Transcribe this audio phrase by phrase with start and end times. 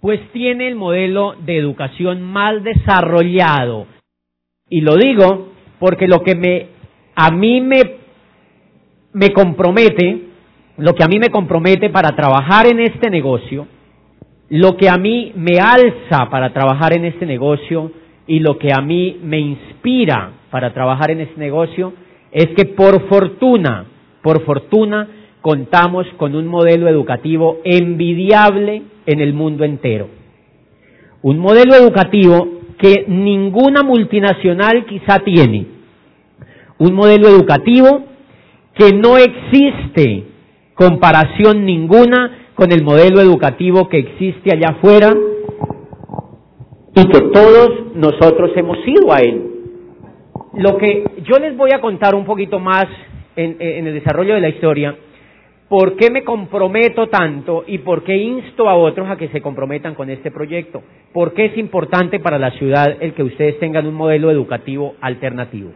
[0.00, 3.86] pues tiene el modelo de educación más desarrollado.
[4.68, 6.68] Y lo digo porque lo que me,
[7.14, 7.82] a mí me,
[9.12, 10.22] me compromete,
[10.78, 13.66] lo que a mí me compromete para trabajar en este negocio,
[14.48, 17.90] lo que a mí me alza para trabajar en este negocio
[18.26, 21.92] y lo que a mí me inspira para trabajar en este negocio
[22.32, 23.86] es que por fortuna,
[24.22, 25.08] por fortuna,
[25.46, 30.08] contamos con un modelo educativo envidiable en el mundo entero.
[31.22, 35.68] Un modelo educativo que ninguna multinacional quizá tiene.
[36.78, 38.06] Un modelo educativo
[38.74, 40.24] que no existe
[40.74, 45.14] comparación ninguna con el modelo educativo que existe allá afuera
[46.92, 49.44] y que todos nosotros hemos ido a él.
[50.54, 52.86] Lo que yo les voy a contar un poquito más
[53.36, 54.96] en, en el desarrollo de la historia
[55.68, 59.96] ¿Por qué me comprometo tanto y por qué insto a otros a que se comprometan
[59.96, 60.82] con este proyecto?
[61.12, 65.72] ¿Por qué es importante para la ciudad el que ustedes tengan un modelo educativo alternativo?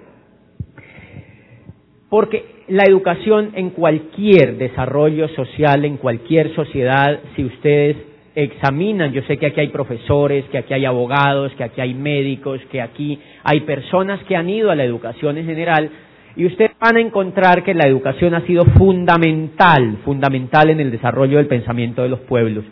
[2.08, 7.96] Porque la educación en cualquier desarrollo social, en cualquier sociedad, si ustedes
[8.36, 12.60] examinan, yo sé que aquí hay profesores, que aquí hay abogados, que aquí hay médicos,
[12.70, 15.90] que aquí hay personas que han ido a la educación en general,
[16.36, 21.36] y ustedes van a encontrar que la educación ha sido fundamental, fundamental en el desarrollo
[21.36, 22.64] del pensamiento de los pueblos.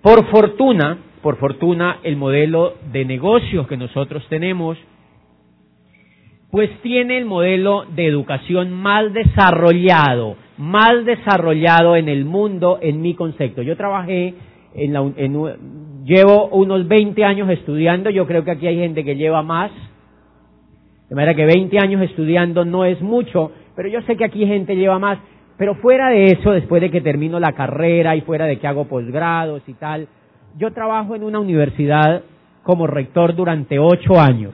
[0.00, 4.78] Por fortuna, por fortuna, el modelo de negocios que nosotros tenemos,
[6.50, 13.14] pues tiene el modelo de educación más desarrollado, más desarrollado en el mundo en mi
[13.14, 13.62] concepto.
[13.62, 14.34] Yo trabajé
[14.74, 19.16] en la, en, llevo unos 20 años estudiando, yo creo que aquí hay gente que
[19.16, 19.72] lleva más,
[21.08, 24.76] de manera que 20 años estudiando no es mucho, pero yo sé que aquí gente
[24.76, 25.18] lleva más.
[25.56, 28.86] Pero fuera de eso, después de que termino la carrera y fuera de que hago
[28.86, 30.08] posgrados y tal,
[30.56, 32.22] yo trabajo en una universidad
[32.62, 34.52] como rector durante ocho años.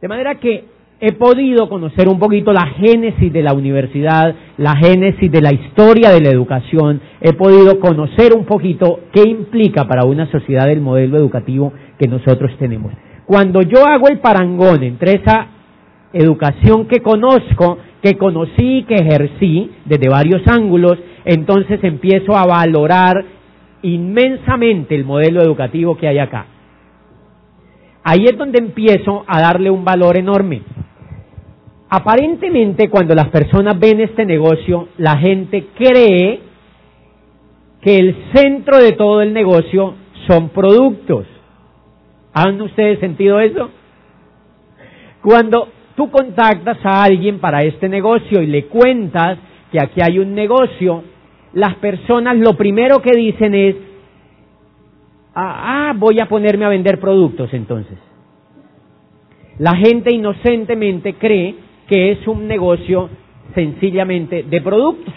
[0.00, 0.64] De manera que
[1.00, 6.10] he podido conocer un poquito la génesis de la universidad, la génesis de la historia
[6.10, 11.16] de la educación, he podido conocer un poquito qué implica para una sociedad el modelo
[11.16, 12.92] educativo que nosotros tenemos.
[13.28, 15.48] Cuando yo hago el parangón entre esa
[16.14, 23.22] educación que conozco, que conocí y que ejercí desde varios ángulos, entonces empiezo a valorar
[23.82, 26.46] inmensamente el modelo educativo que hay acá.
[28.02, 30.62] Ahí es donde empiezo a darle un valor enorme.
[31.90, 36.40] Aparentemente cuando las personas ven este negocio, la gente cree
[37.82, 39.96] que el centro de todo el negocio
[40.26, 41.26] son productos.
[42.32, 43.70] ¿Han ustedes sentido eso?
[45.22, 49.38] Cuando tú contactas a alguien para este negocio y le cuentas
[49.72, 51.02] que aquí hay un negocio,
[51.54, 53.76] las personas lo primero que dicen es,
[55.34, 57.98] ah, ah, voy a ponerme a vender productos entonces.
[59.58, 61.56] La gente inocentemente cree
[61.88, 63.10] que es un negocio
[63.54, 65.14] sencillamente de productos.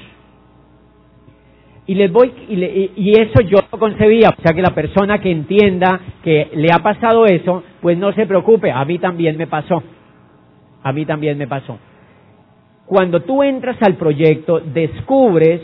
[1.87, 5.99] Y les voy y, eso yo lo concebía, o sea que la persona que entienda
[6.23, 9.81] que le ha pasado eso, pues no se preocupe, a mí también me pasó.
[10.83, 11.77] A mí también me pasó.
[12.85, 15.61] Cuando tú entras al proyecto, descubres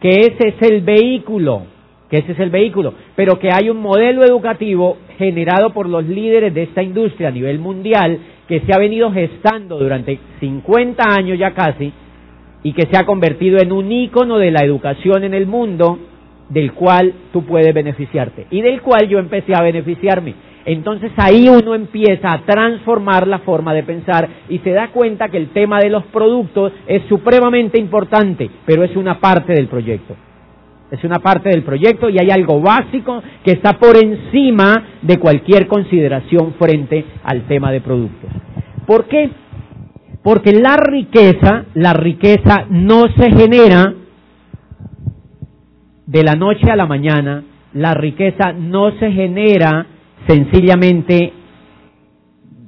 [0.00, 1.62] que ese es el vehículo,
[2.10, 6.52] que ese es el vehículo, pero que hay un modelo educativo generado por los líderes
[6.52, 8.18] de esta industria a nivel mundial
[8.48, 11.92] que se ha venido gestando durante 50 años ya casi
[12.62, 15.98] y que se ha convertido en un ícono de la educación en el mundo
[16.48, 20.34] del cual tú puedes beneficiarte y del cual yo empecé a beneficiarme.
[20.64, 25.38] Entonces ahí uno empieza a transformar la forma de pensar y se da cuenta que
[25.38, 30.14] el tema de los productos es supremamente importante, pero es una parte del proyecto.
[30.90, 35.66] Es una parte del proyecto y hay algo básico que está por encima de cualquier
[35.66, 38.30] consideración frente al tema de productos.
[38.86, 39.30] ¿Por qué?
[40.22, 43.92] Porque la riqueza, la riqueza no se genera
[46.06, 49.86] de la noche a la mañana, la riqueza no se genera
[50.28, 51.32] sencillamente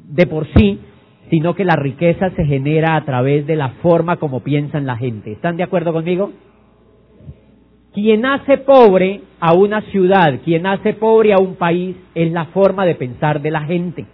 [0.09, 0.81] de por sí,
[1.31, 5.33] sino que la riqueza se genera a través de la forma como piensan la gente.
[5.33, 6.33] ¿Están de acuerdo conmigo?
[7.93, 12.85] Quien hace pobre a una ciudad, quien hace pobre a un país, es la forma
[12.85, 14.07] de pensar de la gente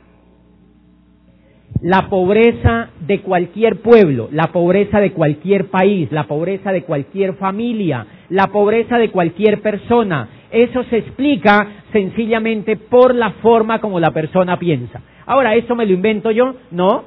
[1.82, 8.06] la pobreza de cualquier pueblo, la pobreza de cualquier país, la pobreza de cualquier familia,
[8.28, 10.28] la pobreza de cualquier persona.
[10.50, 15.00] Eso se explica sencillamente por la forma como la persona piensa.
[15.26, 16.54] Ahora, ¿eso me lo invento yo?
[16.70, 17.04] No,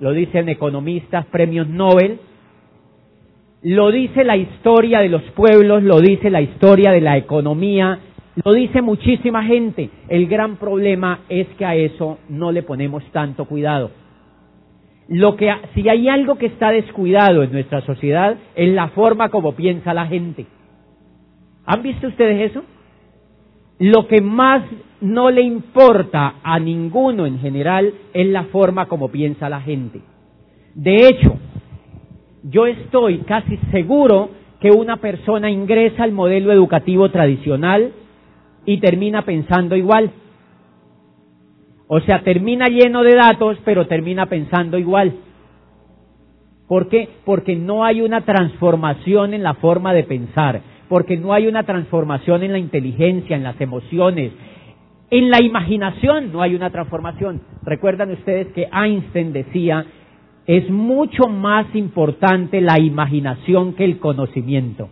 [0.00, 2.18] lo dicen economistas, premios Nobel,
[3.62, 8.00] lo dice la historia de los pueblos, lo dice la historia de la economía
[8.44, 9.90] lo dice muchísima gente.
[10.08, 13.90] El gran problema es que a eso no le ponemos tanto cuidado.
[15.10, 19.56] Lo que, si hay algo que está descuidado en nuestra sociedad, es la forma como
[19.56, 20.46] piensa la gente.
[21.66, 22.62] ¿Han visto ustedes eso?
[23.80, 24.62] Lo que más
[25.00, 30.00] no le importa a ninguno en general es la forma como piensa la gente.
[30.76, 31.40] De hecho,
[32.44, 34.30] yo estoy casi seguro
[34.60, 37.92] que una persona ingresa al modelo educativo tradicional
[38.64, 40.12] y termina pensando igual.
[41.92, 45.12] O sea, termina lleno de datos, pero termina pensando igual.
[46.68, 47.08] ¿Por qué?
[47.24, 52.44] Porque no hay una transformación en la forma de pensar, porque no hay una transformación
[52.44, 54.30] en la inteligencia, en las emociones,
[55.10, 57.42] en la imaginación no hay una transformación.
[57.64, 59.84] Recuerdan ustedes que Einstein decía,
[60.46, 64.88] es mucho más importante la imaginación que el conocimiento.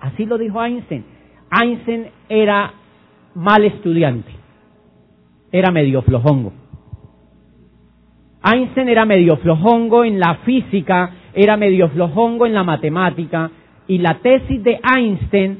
[0.00, 1.04] Así lo dijo Einstein.
[1.50, 2.74] Einstein era
[3.34, 4.30] mal estudiante,
[5.54, 6.52] era medio flojongo.
[8.42, 13.52] Einstein era medio flojongo en la física, era medio flojongo en la matemática,
[13.86, 15.58] y la tesis de Einstein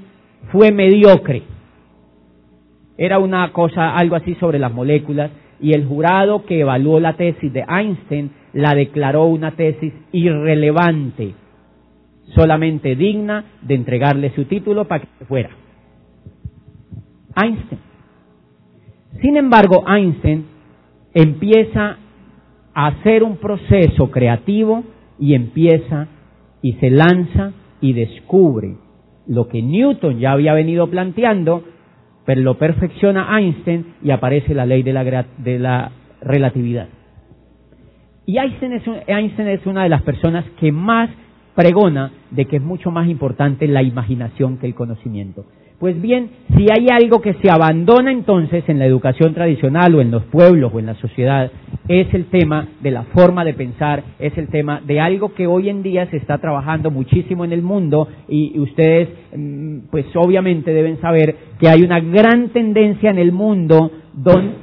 [0.51, 1.45] fue mediocre.
[2.99, 5.31] Era una cosa, algo así sobre las moléculas,
[5.61, 11.35] y el jurado que evaluó la tesis de Einstein la declaró una tesis irrelevante,
[12.35, 15.51] solamente digna de entregarle su título para que fuera.
[17.37, 17.94] Einstein.
[19.21, 20.47] Sin embargo, Einstein
[21.13, 21.99] empieza
[22.75, 24.85] a hacer un proceso creativo
[25.19, 26.09] y empieza
[26.61, 28.77] y se lanza y descubre
[29.27, 31.63] lo que Newton ya había venido planteando,
[32.27, 36.89] pero lo perfecciona Einstein y aparece la ley de la, de la relatividad.
[38.27, 41.11] Y Einstein es, Einstein es una de las personas que más
[41.55, 45.45] pregona de que es mucho más importante la imaginación que el conocimiento.
[45.79, 50.11] Pues bien, si hay algo que se abandona entonces en la educación tradicional o en
[50.11, 51.51] los pueblos o en la sociedad,
[51.89, 55.69] es el tema de la forma de pensar, es el tema de algo que hoy
[55.69, 61.01] en día se está trabajando muchísimo en el mundo y ustedes mm, pues obviamente deben
[61.01, 64.55] saber que hay una gran tendencia en el mundo donde...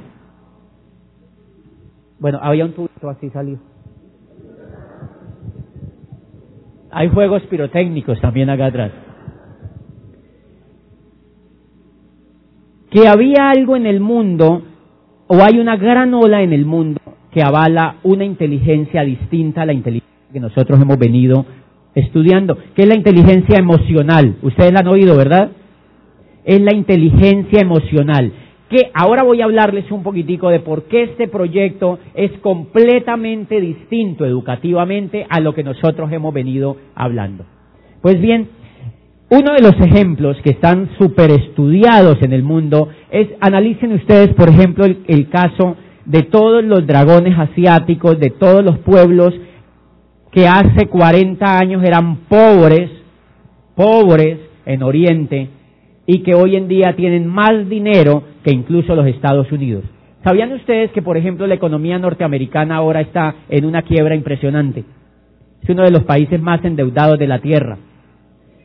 [2.18, 3.58] Bueno, había un tubito así salió.
[6.90, 8.92] Hay juegos pirotécnicos también acá atrás.
[12.92, 14.62] Que había algo en el mundo,
[15.26, 17.00] o hay una gran ola en el mundo
[17.32, 21.46] que avala una inteligencia distinta a la inteligencia que nosotros hemos venido
[21.94, 24.36] estudiando, que es la inteligencia emocional.
[24.42, 25.50] Ustedes la han oído, ¿verdad?
[26.44, 28.32] Es la inteligencia emocional.
[28.68, 34.24] Que ahora voy a hablarles un poquitico de por qué este proyecto es completamente distinto
[34.26, 37.44] educativamente a lo que nosotros hemos venido hablando.
[38.00, 38.48] Pues bien,
[39.32, 44.50] uno de los ejemplos que están súper estudiados en el mundo es, analicen ustedes, por
[44.50, 45.74] ejemplo, el, caso
[46.04, 49.32] de todos los dragones asiáticos, de todos los pueblos
[50.32, 52.90] que hace 40 años eran pobres,
[53.74, 55.48] pobres en Oriente,
[56.04, 59.84] y que hoy en día tienen más dinero que incluso los Estados Unidos.
[60.22, 64.84] ¿Sabían ustedes que, por ejemplo, la economía norteamericana ahora está en una quiebra impresionante?
[65.62, 67.78] Es uno de los países más endeudados de la Tierra.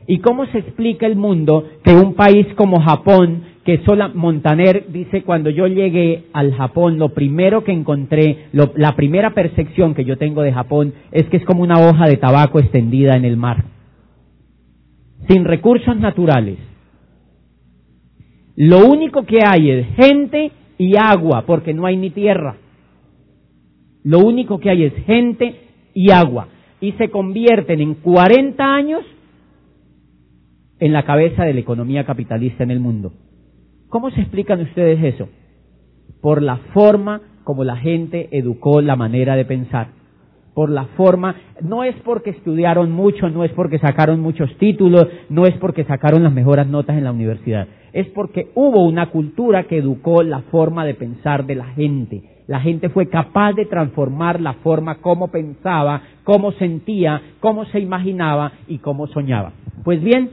[0.07, 5.24] ¿Y cómo se explica el mundo que un país como Japón, que sola Montaner dice
[5.24, 10.41] cuando yo llegué al Japón, lo primero que encontré, la primera percepción que yo tengo
[10.43, 13.65] de Japón es que es como una hoja de tabaco extendida en el mar,
[15.27, 16.58] sin recursos naturales.
[18.55, 22.55] Lo único que hay es gente y agua, porque no hay ni tierra.
[24.05, 25.53] Lo único que hay es gente
[25.93, 26.48] y agua.
[26.79, 29.03] Y se convierten en 40 años
[30.79, 33.13] en la cabeza de la economía capitalista en el mundo.
[33.89, 35.29] ¿Cómo se explican ustedes eso?
[36.22, 39.88] Por la forma como la gente educó la manera de pensar.
[40.53, 45.46] Por la forma, no es porque estudiaron mucho, no es porque sacaron muchos títulos, no
[45.46, 47.67] es porque sacaron las mejores notas en la universidad.
[47.93, 52.24] Es porque hubo una cultura que educó la forma de pensar de la gente.
[52.48, 58.51] La gente fue capaz de transformar la forma como pensaba, cómo sentía, cómo se imaginaba
[58.67, 59.53] y cómo soñaba.
[59.84, 60.31] Pues bien,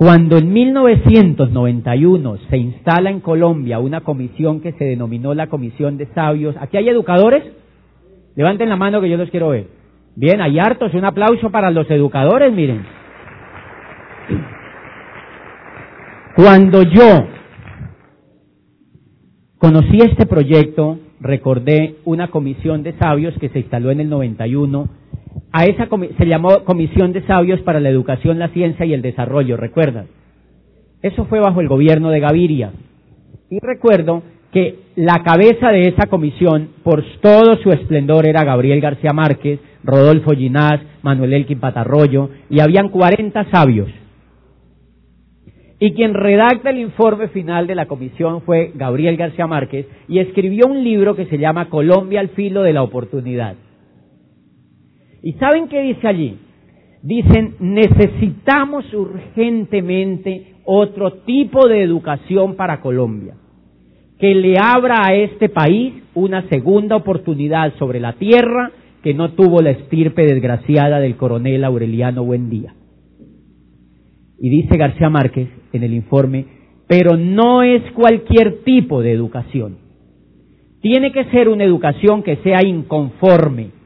[0.00, 6.06] cuando en 1991 se instala en Colombia una comisión que se denominó la Comisión de
[6.14, 7.44] Sabios, ¿aquí hay educadores?
[8.34, 9.66] Levanten la mano que yo los quiero ver.
[10.16, 12.82] Bien, hay hartos, un aplauso para los educadores, miren.
[16.34, 17.26] Cuando yo
[19.58, 24.88] conocí este proyecto, recordé una comisión de sabios que se instaló en el 91
[25.52, 25.88] a esa
[26.18, 30.06] se llamó Comisión de Sabios para la Educación, la Ciencia y el Desarrollo, ¿recuerdan?
[31.02, 32.72] Eso fue bajo el gobierno de Gaviria.
[33.50, 39.12] Y recuerdo que la cabeza de esa comisión, por todo su esplendor, era Gabriel García
[39.12, 43.88] Márquez, Rodolfo Ginás, Manuel Elkin Patarroyo, y habían 40 sabios.
[45.78, 50.66] Y quien redacta el informe final de la comisión fue Gabriel García Márquez y escribió
[50.66, 53.56] un libro que se llama Colombia al filo de la oportunidad.
[55.22, 56.38] ¿Y saben qué dice allí?
[57.02, 63.34] Dicen, necesitamos urgentemente otro tipo de educación para Colombia,
[64.18, 68.70] que le abra a este país una segunda oportunidad sobre la tierra
[69.02, 72.74] que no tuvo la estirpe desgraciada del coronel Aureliano Buendía.
[74.38, 76.46] Y dice García Márquez en el informe,
[76.86, 79.78] pero no es cualquier tipo de educación.
[80.80, 83.79] Tiene que ser una educación que sea inconforme.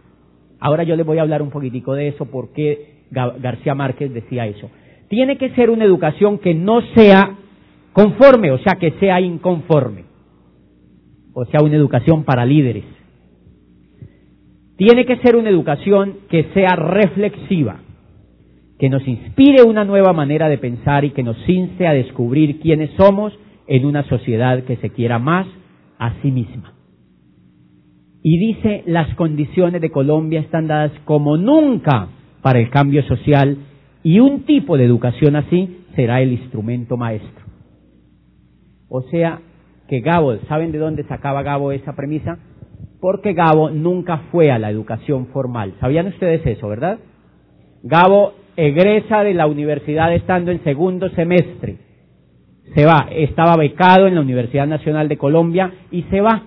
[0.65, 4.71] Ahora yo les voy a hablar un poquitico de eso, porque García Márquez decía eso.
[5.09, 7.37] Tiene que ser una educación que no sea
[7.93, 10.05] conforme, o sea, que sea inconforme.
[11.35, 12.85] O sea, una educación para líderes.
[14.79, 17.81] Tiene que ser una educación que sea reflexiva
[18.79, 22.91] que nos inspire una nueva manera de pensar y que nos inste a descubrir quiénes
[22.97, 23.33] somos
[23.67, 25.47] en una sociedad que se quiera más
[25.99, 26.74] a sí misma.
[28.27, 32.09] Y dice, las condiciones de Colombia están dadas como nunca
[32.41, 33.59] para el cambio social
[34.03, 37.45] y un tipo de educación así será el instrumento maestro.
[38.89, 39.41] O sea,
[39.89, 42.39] que Gabo, ¿saben de dónde sacaba Gabo esa premisa?
[42.99, 45.75] Porque Gabo nunca fue a la educación formal.
[45.79, 47.01] ¿Sabían ustedes eso, verdad?
[47.83, 51.77] Gabo egresa de la universidad estando en segundo semestre.
[52.75, 56.43] Se va, estaba becado en la Universidad Nacional de Colombia y se va,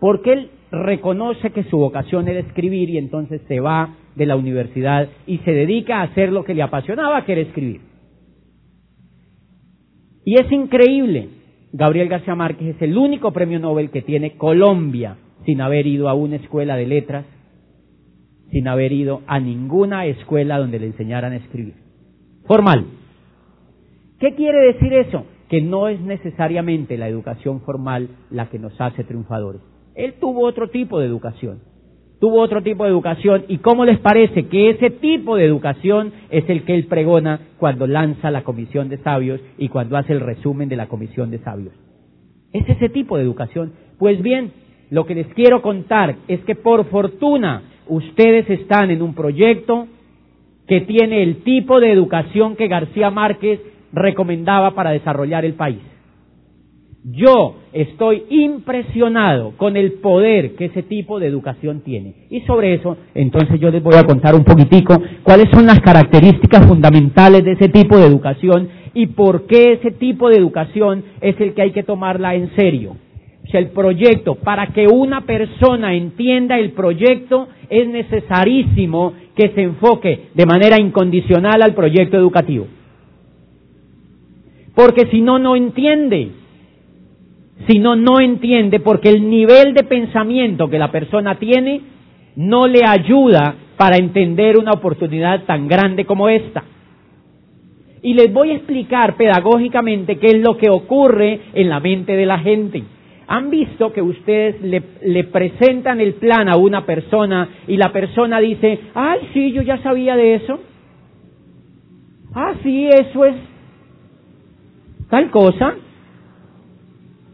[0.00, 5.08] porque él reconoce que su vocación era escribir y entonces se va de la universidad
[5.26, 7.80] y se dedica a hacer lo que le apasionaba, que era escribir.
[10.24, 11.28] Y es increíble,
[11.72, 16.14] Gabriel García Márquez es el único premio Nobel que tiene Colombia sin haber ido a
[16.14, 17.24] una escuela de letras
[18.50, 21.74] sin haber ido a ninguna escuela donde le enseñaran a escribir.
[22.46, 22.84] Formal.
[24.18, 25.24] ¿Qué quiere decir eso?
[25.48, 29.62] Que no es necesariamente la educación formal la que nos hace triunfadores.
[30.04, 31.60] Él tuvo otro tipo de educación.
[32.20, 33.44] Tuvo otro tipo de educación.
[33.48, 37.86] ¿Y cómo les parece que ese tipo de educación es el que él pregona cuando
[37.86, 41.72] lanza la comisión de sabios y cuando hace el resumen de la comisión de sabios?
[42.52, 43.72] Es ese tipo de educación.
[43.98, 44.52] Pues bien,
[44.90, 49.86] lo que les quiero contar es que por fortuna ustedes están en un proyecto
[50.66, 53.60] que tiene el tipo de educación que García Márquez
[53.92, 55.80] recomendaba para desarrollar el país.
[57.02, 62.14] Yo estoy impresionado con el poder que ese tipo de educación tiene.
[62.28, 66.66] Y sobre eso, entonces yo les voy a contar un poquitico cuáles son las características
[66.66, 71.54] fundamentales de ese tipo de educación y por qué ese tipo de educación es el
[71.54, 72.96] que hay que tomarla en serio
[73.58, 80.46] el proyecto, para que una persona entienda el proyecto, es necesarísimo que se enfoque de
[80.46, 82.66] manera incondicional al proyecto educativo.
[84.74, 86.30] Porque si no, no entiende.
[87.68, 91.80] Si no, no entiende porque el nivel de pensamiento que la persona tiene
[92.36, 96.64] no le ayuda para entender una oportunidad tan grande como esta.
[98.02, 102.26] Y les voy a explicar pedagógicamente qué es lo que ocurre en la mente de
[102.26, 102.82] la gente.
[103.26, 108.80] ¿Han visto que ustedes le, presentan el plan a una persona y la persona dice,
[108.94, 110.60] ay, sí, yo ya sabía de eso?
[112.34, 113.36] Ah, sí, eso es
[115.08, 115.74] tal cosa.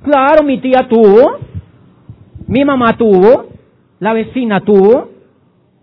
[0.07, 1.37] Claro, mi tía tuvo,
[2.47, 3.47] mi mamá tuvo,
[3.99, 5.11] la vecina tuvo,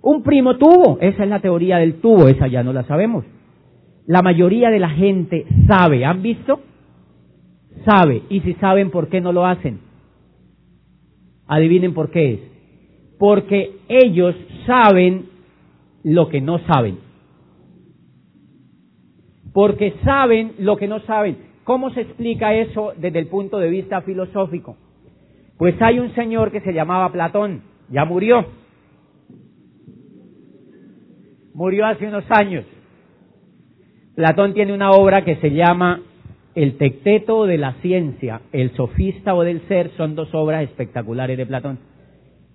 [0.01, 0.97] un primo tuvo.
[1.01, 3.25] Esa es la teoría del tubo, esa ya no la sabemos.
[4.05, 6.61] La mayoría de la gente sabe, ¿han visto?
[7.83, 9.81] Sabe, y si saben, ¿por qué no lo hacen?
[11.45, 12.39] Adivinen por qué es.
[13.19, 15.25] Porque ellos saben
[16.01, 16.97] lo que no saben.
[19.51, 21.52] Porque saben lo que no saben.
[21.63, 24.77] ¿Cómo se explica eso desde el punto de vista filosófico?
[25.57, 28.45] Pues hay un señor que se llamaba Platón, ya murió.
[31.53, 32.65] Murió hace unos años.
[34.15, 36.01] Platón tiene una obra que se llama
[36.55, 41.45] el Tecteto de la Ciencia, El Sofista o del Ser son dos obras espectaculares de
[41.45, 41.79] Platón.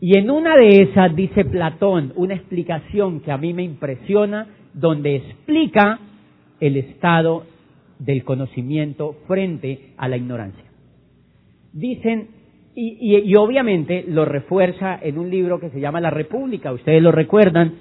[0.00, 5.17] Y en una de esas dice Platón una explicación que a mí me impresiona, donde
[5.17, 5.99] explica
[6.61, 7.45] el estado
[7.99, 10.64] del conocimiento frente a la ignorancia.
[11.73, 12.28] Dicen,
[12.81, 17.75] y, obviamente lo refuerza en un libro que se llama La República, ustedes lo recuerdan,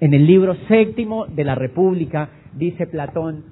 [0.00, 3.44] en el libro séptimo de la República dice Platón,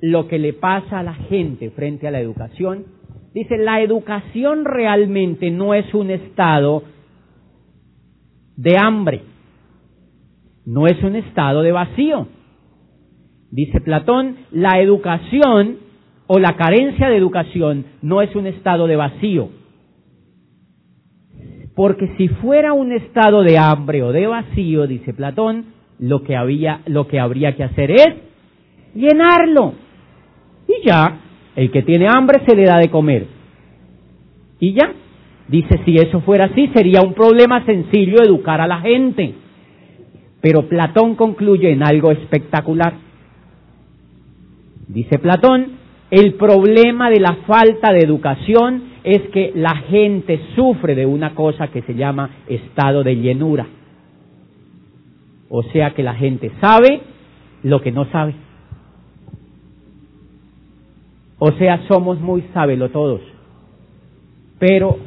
[0.00, 2.86] lo que le pasa a la gente frente a la educación,
[3.34, 6.82] dice, la educación realmente no es un estado
[8.56, 9.22] de hambre,
[10.64, 12.26] no es un estado de vacío.
[13.50, 15.78] Dice Platón, la educación
[16.26, 19.50] o la carencia de educación no es un estado de vacío.
[21.74, 25.66] Porque si fuera un estado de hambre o de vacío, dice Platón,
[25.98, 28.08] lo que, había, lo que habría que hacer es
[28.94, 29.74] llenarlo.
[30.66, 31.20] Y ya,
[31.54, 33.26] el que tiene hambre se le da de comer.
[34.58, 34.92] Y ya,
[35.48, 39.34] dice, si eso fuera así, sería un problema sencillo educar a la gente.
[40.40, 43.05] Pero Platón concluye en algo espectacular.
[44.88, 45.72] Dice Platón,
[46.10, 51.68] el problema de la falta de educación es que la gente sufre de una cosa
[51.68, 53.66] que se llama estado de llenura.
[55.48, 57.00] O sea que la gente sabe
[57.62, 58.34] lo que no sabe.
[61.38, 63.20] O sea, somos muy sábelo todos.
[64.58, 64.98] Pero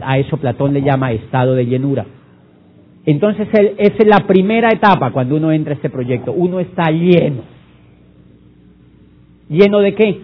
[0.00, 2.06] a eso Platón le llama estado de llenura.
[3.04, 6.32] Entonces, esa es la primera etapa cuando uno entra a este proyecto.
[6.32, 7.55] Uno está lleno.
[9.48, 10.20] ¿Lleno de qué?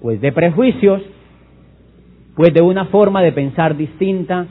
[0.00, 1.02] Pues de prejuicios,
[2.34, 4.46] pues de una forma de pensar distinta,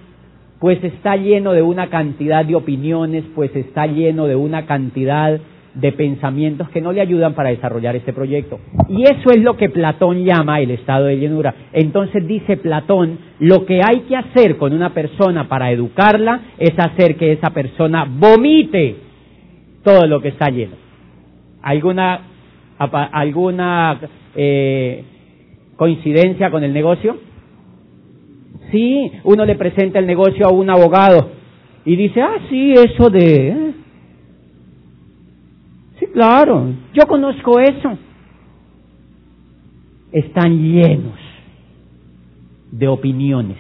[0.60, 5.40] pues está lleno de una cantidad de opiniones, pues está lleno de una cantidad
[5.74, 8.60] de pensamientos que no le ayudan para desarrollar este proyecto.
[8.90, 11.56] Y eso es lo que Platón llama el estado de llenura.
[11.74, 17.16] Entonces dice Platón, lo que hay que hacer con una persona para educarla es hacer
[17.16, 18.96] que esa persona vomite
[19.84, 20.76] todo lo que está lleno.
[21.62, 22.22] ¿Alguna,
[22.86, 24.00] alguna
[24.36, 25.04] eh,
[25.76, 27.18] coincidencia con el negocio?
[28.72, 31.32] Sí, uno le presenta el negocio a un abogado
[31.86, 33.48] y dice, ah, sí, eso de...
[33.50, 33.74] ¿eh?
[36.00, 37.98] Sí, claro, yo conozco eso.
[40.12, 41.20] Están llenos
[42.72, 43.58] de opiniones.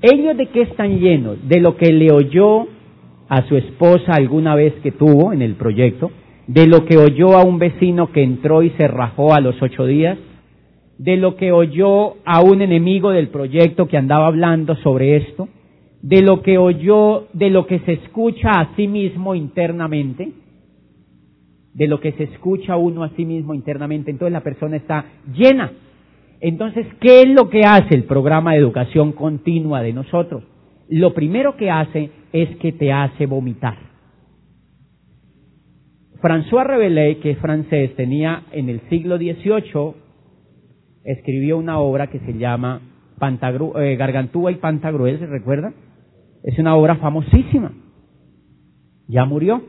[0.00, 1.48] ¿Ellos de qué están llenos?
[1.48, 2.66] De lo que le oyó
[3.28, 6.10] a su esposa alguna vez que tuvo en el proyecto,
[6.48, 9.84] de lo que oyó a un vecino que entró y se rajó a los ocho
[9.84, 10.18] días,
[10.96, 15.48] de lo que oyó a un enemigo del proyecto que andaba hablando sobre esto,
[16.00, 20.32] de lo que oyó, de lo que se escucha a sí mismo internamente,
[21.74, 25.70] de lo que se escucha uno a sí mismo internamente, entonces la persona está llena.
[26.40, 30.44] Entonces, ¿qué es lo que hace el programa de educación continua de nosotros?
[30.88, 33.87] Lo primero que hace es que te hace vomitar.
[36.20, 39.94] François Rabelais, que es francés, tenía en el siglo XVIII
[41.04, 42.80] escribió una obra que se llama
[43.20, 45.72] eh, Gargantúa y Pantagruel, ¿se recuerda?
[46.42, 47.72] Es una obra famosísima.
[49.08, 49.62] Ya murió.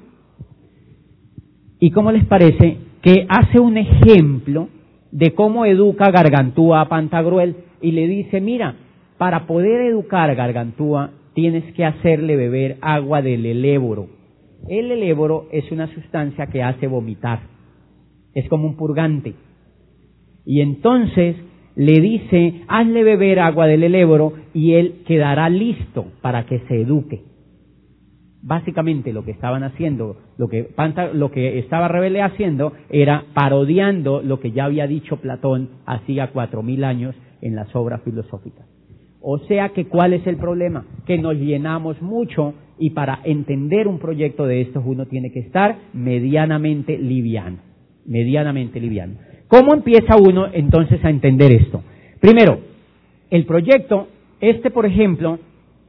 [1.79, 4.67] ¿Y cómo les parece que hace un ejemplo
[5.12, 8.75] de cómo educa Gargantúa a Pantagruel y le dice, mira,
[9.17, 14.18] para poder educar a Gargantúa tienes que hacerle beber agua del eléboro.
[14.67, 17.41] El eléboro es una sustancia que hace vomitar.
[18.33, 19.33] Es como un purgante.
[20.45, 21.35] Y entonces
[21.75, 27.23] le dice, hazle beber agua del eléboro y él quedará listo para que se eduque.
[28.41, 30.69] Básicamente lo que estaban haciendo, lo que,
[31.13, 36.63] lo que estaba Rebele haciendo era parodiando lo que ya había dicho Platón hacía cuatro
[36.63, 38.65] mil años en las obras filosóficas.
[39.21, 40.86] O sea que, ¿cuál es el problema?
[41.05, 45.77] Que nos llenamos mucho y para entender un proyecto de estos uno tiene que estar
[45.93, 47.58] medianamente liviano,
[48.05, 49.15] medianamente liviano.
[49.47, 51.84] ¿Cómo empieza uno entonces a entender esto?
[52.21, 52.60] Primero,
[53.29, 54.08] el proyecto,
[54.39, 55.39] este por ejemplo,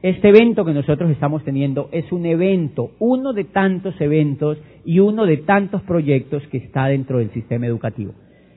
[0.01, 5.25] este evento que nosotros estamos teniendo es un evento, uno de tantos eventos y uno
[5.25, 8.13] de tantos proyectos que está dentro del sistema educativo.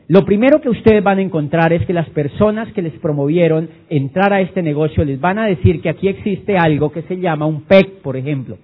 [0.07, 4.33] Lo primero que ustedes van a encontrar es que las personas que les promovieron entrar
[4.35, 7.62] a este negocio les van a decir que aquí existe algo que se llama un
[7.62, 8.59] PEC, por ejemplo.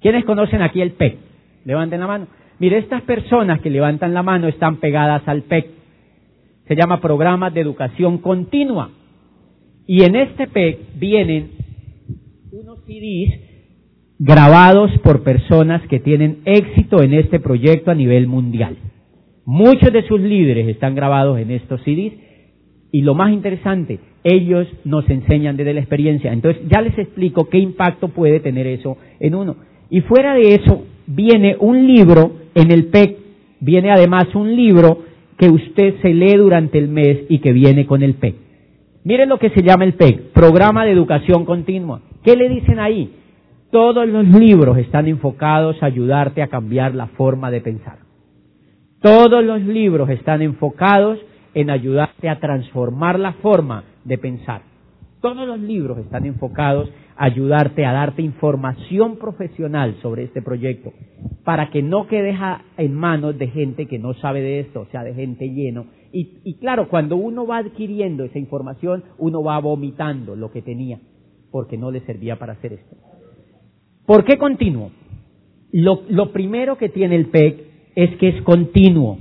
[0.00, 1.16] ¿Quiénes conocen aquí el PEC?
[1.64, 2.26] Levanten la mano.
[2.60, 5.66] Mire, estas personas que levantan la mano están pegadas al PEC.
[6.68, 8.90] Se llama Programa de Educación Continua.
[9.86, 11.50] Y en este PEC vienen
[12.52, 13.40] unos CDs
[14.20, 18.76] grabados por personas que tienen éxito en este proyecto a nivel mundial.
[19.50, 22.12] Muchos de sus líderes están grabados en estos CDs
[22.92, 26.34] y lo más interesante, ellos nos enseñan desde la experiencia.
[26.34, 29.56] Entonces ya les explico qué impacto puede tener eso en uno.
[29.88, 33.16] Y fuera de eso, viene un libro en el PEC,
[33.60, 35.04] viene además un libro
[35.38, 38.34] que usted se lee durante el mes y que viene con el PEC.
[39.04, 42.02] Miren lo que se llama el PEC, Programa de Educación Continua.
[42.22, 43.14] ¿Qué le dicen ahí?
[43.70, 48.07] Todos los libros están enfocados a ayudarte a cambiar la forma de pensar.
[49.00, 51.20] Todos los libros están enfocados
[51.54, 54.62] en ayudarte a transformar la forma de pensar.
[55.20, 60.92] Todos los libros están enfocados a ayudarte a darte información profesional sobre este proyecto,
[61.44, 62.36] para que no quedes
[62.76, 65.86] en manos de gente que no sabe de esto, o sea, de gente lleno.
[66.12, 70.98] Y, y claro, cuando uno va adquiriendo esa información, uno va vomitando lo que tenía,
[71.52, 72.96] porque no le servía para hacer esto.
[74.06, 74.90] ¿Por qué continuo?
[75.70, 77.67] Lo, lo primero que tiene el PEC
[77.98, 79.18] es que es continuo.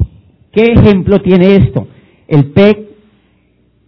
[0.52, 1.88] ¿Qué ejemplo tiene esto?
[2.28, 2.78] El PEC,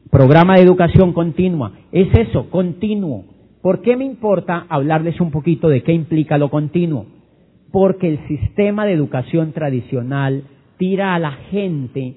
[0.09, 3.23] Programa de Educación Continua, es eso, continuo.
[3.61, 7.05] ¿Por qué me importa hablarles un poquito de qué implica lo continuo?
[7.71, 10.45] Porque el sistema de educación tradicional
[10.79, 12.15] tira a la gente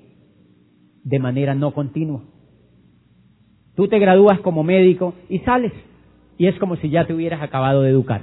[1.04, 2.22] de manera no continua.
[3.76, 5.72] Tú te gradúas como médico y sales,
[6.38, 8.22] y es como si ya te hubieras acabado de educar.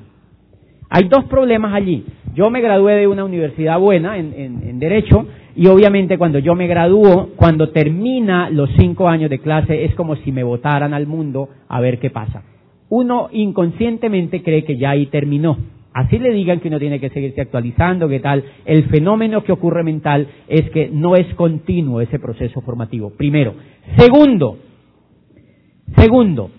[0.90, 2.06] Hay dos problemas allí.
[2.34, 6.68] Yo me gradué de una universidad buena en, en, Derecho y obviamente cuando yo me
[6.68, 11.50] gradúo, cuando termina los cinco años de clase, es como si me votaran al mundo
[11.68, 12.44] a ver qué pasa.
[12.90, 15.58] Uno inconscientemente cree que ya ahí terminó.
[15.94, 18.44] Así le digan que uno tiene que seguirse actualizando, qué tal.
[18.66, 23.12] El fenómeno que ocurre mental es que no es continuo ese proceso formativo.
[23.18, 23.54] Primero.
[23.98, 24.58] Segundo,
[25.98, 26.52] segundo,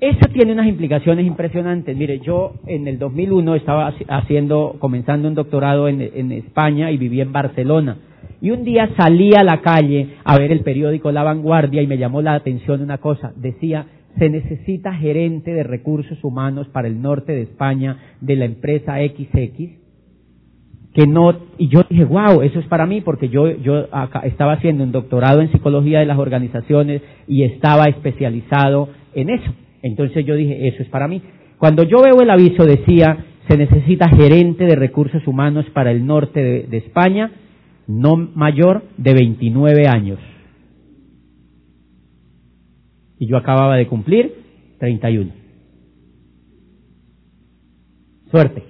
[0.00, 1.96] eso tiene unas implicaciones impresionantes.
[1.96, 7.24] Mire, yo en el 2001 estaba haciendo, comenzando un doctorado en, en, España y vivía
[7.24, 7.96] en Barcelona.
[8.40, 11.98] Y un día salí a la calle a ver el periódico La Vanguardia y me
[11.98, 13.32] llamó la atención una cosa.
[13.34, 13.86] Decía,
[14.18, 19.78] se necesita gerente de recursos humanos para el norte de España de la empresa XX.
[20.94, 23.86] Que no, y yo dije, wow, eso es para mí porque yo, yo
[24.22, 29.52] estaba haciendo un doctorado en psicología de las organizaciones y estaba especializado en eso.
[29.82, 31.22] Entonces yo dije, eso es para mí.
[31.58, 36.66] Cuando yo veo el aviso decía, se necesita gerente de recursos humanos para el norte
[36.68, 37.32] de, España,
[37.86, 40.18] no mayor de 29 años.
[43.18, 44.34] Y yo acababa de cumplir
[44.78, 45.32] 31.
[48.30, 48.62] Suerte.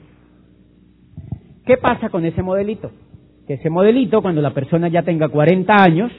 [1.66, 2.92] ¿Qué pasa con ese modelito?
[3.46, 6.12] Que ese modelito, cuando la persona ya tenga 40 años,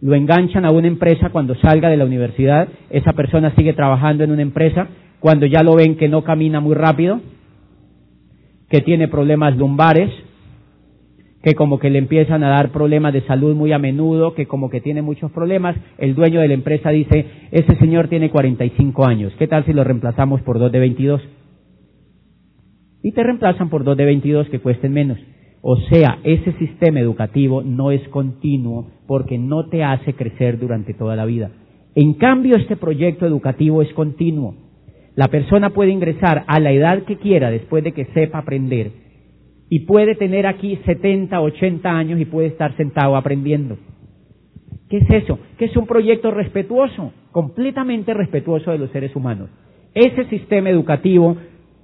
[0.00, 4.30] lo enganchan a una empresa cuando salga de la universidad, esa persona sigue trabajando en
[4.30, 4.88] una empresa,
[5.20, 7.20] cuando ya lo ven que no camina muy rápido,
[8.68, 10.10] que tiene problemas lumbares,
[11.42, 14.68] que como que le empiezan a dar problemas de salud muy a menudo, que como
[14.68, 19.32] que tiene muchos problemas, el dueño de la empresa dice, ese señor tiene 45 años,
[19.38, 21.22] ¿qué tal si lo reemplazamos por dos de 22?
[23.02, 25.18] Y te reemplazan por dos de 22 que cuesten menos.
[25.68, 31.16] O sea, ese sistema educativo no es continuo porque no te hace crecer durante toda
[31.16, 31.50] la vida.
[31.96, 34.54] En cambio, este proyecto educativo es continuo.
[35.16, 38.92] La persona puede ingresar a la edad que quiera después de que sepa aprender
[39.68, 43.76] y puede tener aquí 70, 80 años y puede estar sentado aprendiendo.
[44.88, 45.40] ¿Qué es eso?
[45.58, 49.50] Que es un proyecto respetuoso, completamente respetuoso de los seres humanos.
[49.94, 51.36] Ese sistema educativo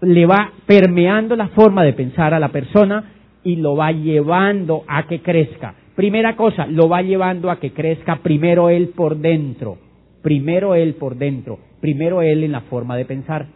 [0.02, 5.06] le va permeando la forma de pensar a la persona y lo va llevando a
[5.06, 5.74] que crezca.
[5.94, 9.78] Primera cosa, lo va llevando a que crezca primero él por dentro,
[10.22, 13.46] primero él por dentro, primero él en la forma de pensar.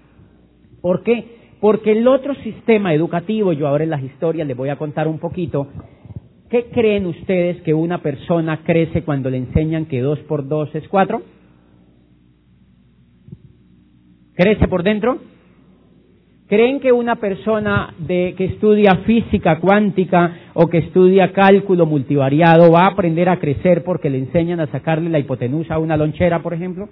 [0.83, 1.37] ¿Por qué?
[1.61, 5.19] Porque el otro sistema educativo, yo ahora en las historias les voy a contar un
[5.19, 5.69] poquito,
[6.51, 10.87] ¿qué creen ustedes que una persona crece cuando le enseñan que dos por dos es
[10.89, 11.23] cuatro?
[14.35, 15.19] ¿Crece por dentro?
[16.49, 22.85] ¿Creen que una persona de, que estudia física cuántica o que estudia cálculo multivariado va
[22.85, 26.55] a aprender a crecer porque le enseñan a sacarle la hipotenusa a una lonchera, por
[26.55, 26.89] ejemplo?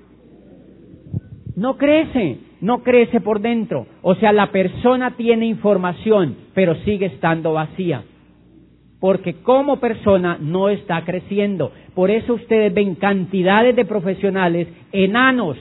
[1.54, 3.86] No crece, no crece por dentro.
[4.02, 8.02] O sea, la persona tiene información, pero sigue estando vacía.
[8.98, 11.70] Porque como persona no está creciendo.
[11.94, 15.56] Por eso ustedes ven cantidades de profesionales enanos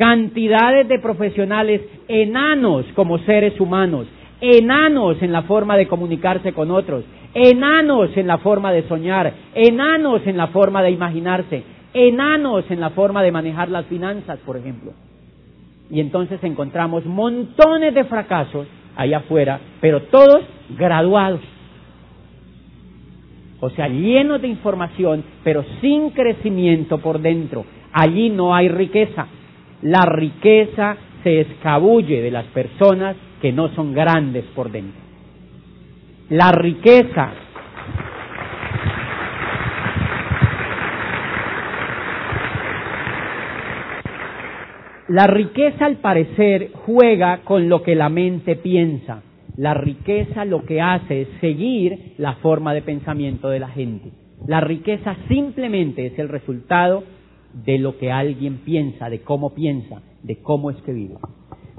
[0.00, 4.06] cantidades de profesionales enanos como seres humanos,
[4.40, 10.26] enanos en la forma de comunicarse con otros, enanos en la forma de soñar, enanos
[10.26, 14.92] en la forma de imaginarse, enanos en la forma de manejar las finanzas, por ejemplo.
[15.90, 20.40] Y entonces encontramos montones de fracasos allá afuera, pero todos
[20.78, 21.42] graduados.
[23.60, 27.66] O sea, llenos de información, pero sin crecimiento por dentro.
[27.92, 29.26] Allí no hay riqueza.
[29.82, 35.00] La riqueza se escabulle de las personas que no son grandes por dentro.
[36.28, 37.32] La riqueza
[45.10, 49.24] La riqueza al parecer juega con lo que la mente piensa.
[49.56, 54.12] La riqueza lo que hace es seguir la forma de pensamiento de la gente.
[54.46, 57.02] La riqueza simplemente es el resultado
[57.52, 61.16] de lo que alguien piensa, de cómo piensa, de cómo es que vive.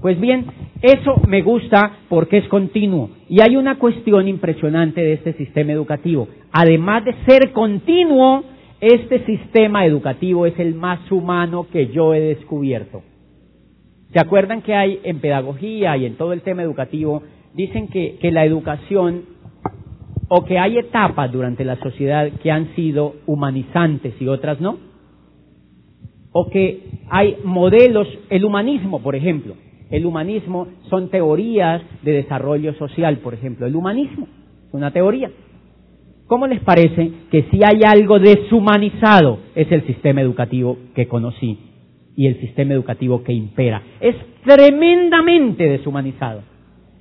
[0.01, 0.45] Pues bien,
[0.81, 3.11] eso me gusta porque es continuo.
[3.29, 6.27] Y hay una cuestión impresionante de este sistema educativo.
[6.51, 8.43] Además de ser continuo,
[8.79, 13.03] este sistema educativo es el más humano que yo he descubierto.
[14.11, 17.21] ¿Se acuerdan que hay en pedagogía y en todo el tema educativo?
[17.53, 19.25] Dicen que, que la educación
[20.27, 24.90] o que hay etapas durante la sociedad que han sido humanizantes y otras no.
[26.31, 29.55] O que hay modelos, el humanismo, por ejemplo.
[29.89, 33.65] El humanismo son teorías de desarrollo social, por ejemplo.
[33.65, 34.27] El humanismo
[34.67, 35.29] es una teoría.
[36.27, 41.59] ¿Cómo les parece que si hay algo deshumanizado es el sistema educativo que conocí
[42.15, 43.83] y el sistema educativo que impera?
[43.99, 44.15] Es
[44.45, 46.43] tremendamente deshumanizado.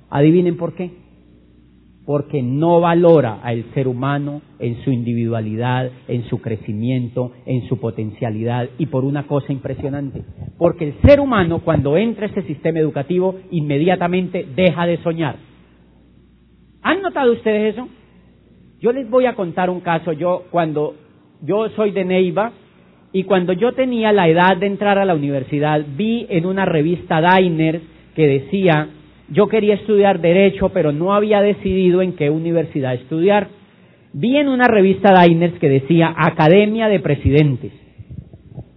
[0.09, 0.91] Adivinen por qué.
[2.05, 8.69] Porque no valora al ser humano en su individualidad, en su crecimiento, en su potencialidad
[8.77, 10.23] y por una cosa impresionante.
[10.57, 15.35] Porque el ser humano cuando entra a ese sistema educativo inmediatamente deja de soñar.
[16.81, 17.87] ¿Han notado ustedes eso?
[18.79, 20.11] Yo les voy a contar un caso.
[20.11, 20.95] Yo, cuando
[21.41, 22.51] yo soy de Neiva
[23.13, 27.21] y cuando yo tenía la edad de entrar a la universidad, vi en una revista
[27.21, 27.81] Diner
[28.15, 28.89] que decía,
[29.31, 33.47] yo quería estudiar Derecho, pero no había decidido en qué universidad estudiar.
[34.13, 37.71] Vi en una revista Diners que decía Academia de Presidentes.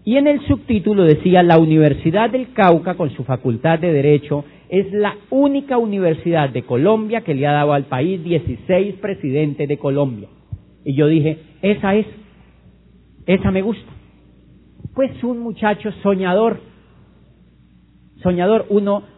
[0.05, 4.93] Y en el subtítulo decía la Universidad del Cauca, con su facultad de Derecho, es
[4.93, 10.29] la única universidad de Colombia que le ha dado al país 16 presidentes de Colombia.
[10.85, 12.07] Y yo dije, esa es,
[13.27, 13.91] esa me gusta.
[14.95, 16.61] Pues un muchacho soñador,
[18.23, 19.14] soñador, uno,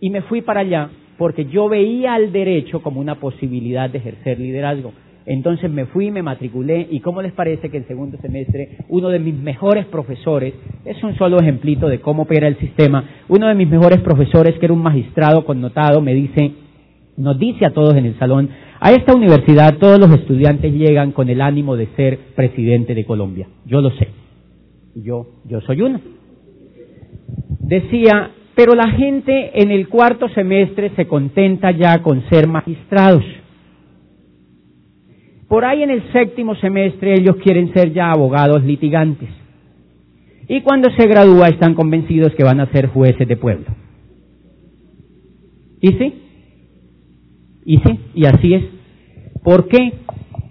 [0.00, 4.38] y me fui para allá porque yo veía al derecho como una posibilidad de ejercer
[4.38, 4.92] liderazgo.
[5.24, 9.18] Entonces me fui, me matriculé y ¿cómo les parece que el segundo semestre uno de
[9.18, 10.54] mis mejores profesores,
[10.84, 14.66] es un solo ejemplito de cómo opera el sistema, uno de mis mejores profesores que
[14.66, 16.52] era un magistrado connotado me dice,
[17.16, 21.28] nos dice a todos en el salón, a esta universidad todos los estudiantes llegan con
[21.28, 23.48] el ánimo de ser presidente de Colombia.
[23.64, 24.08] Yo lo sé.
[24.94, 26.00] Yo, yo soy uno.
[27.60, 33.22] Decía, pero la gente en el cuarto semestre se contenta ya con ser magistrados.
[35.46, 39.28] Por ahí en el séptimo semestre ellos quieren ser ya abogados litigantes.
[40.48, 43.66] Y cuando se gradúa están convencidos que van a ser jueces de pueblo.
[45.82, 46.14] ¿Y sí?
[47.66, 48.00] ¿Y sí?
[48.14, 48.64] Y así es.
[49.44, 49.92] ¿Por qué?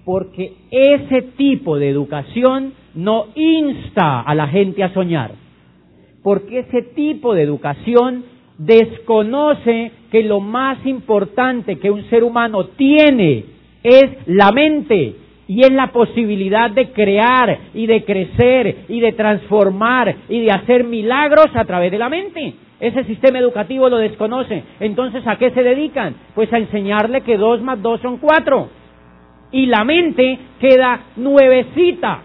[0.06, 5.45] Porque ese tipo de educación no insta a la gente a soñar.
[6.26, 8.26] Porque ese tipo de educación
[8.58, 13.46] desconoce que lo más importante que un ser humano tiene
[13.84, 15.14] es la mente
[15.48, 20.86] y es la posibilidad de crear y de crecer y de transformar y de hacer
[20.86, 22.56] milagros a través de la mente.
[22.80, 24.64] Ese sistema educativo lo desconoce.
[24.80, 26.16] Entonces, ¿a qué se dedican?
[26.34, 28.70] Pues a enseñarle que dos más dos son cuatro.
[29.52, 32.24] Y la mente queda nuevecita.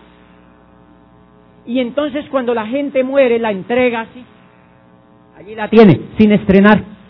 [1.66, 4.24] Y entonces cuando la gente muere, la entrega así.
[5.36, 7.00] Allí la tiene, sin estrenar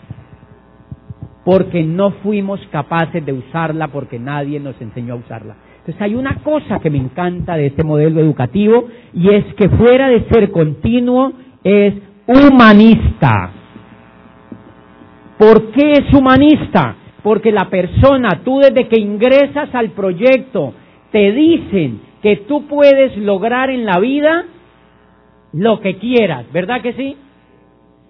[1.43, 5.55] porque no fuimos capaces de usarla, porque nadie nos enseñó a usarla.
[5.79, 10.09] Entonces hay una cosa que me encanta de este modelo educativo y es que fuera
[10.09, 11.33] de ser continuo
[11.63, 11.95] es
[12.27, 13.51] humanista.
[15.39, 16.95] ¿Por qué es humanista?
[17.23, 20.73] Porque la persona, tú desde que ingresas al proyecto,
[21.11, 24.45] te dicen que tú puedes lograr en la vida
[25.53, 27.17] lo que quieras, ¿verdad que sí?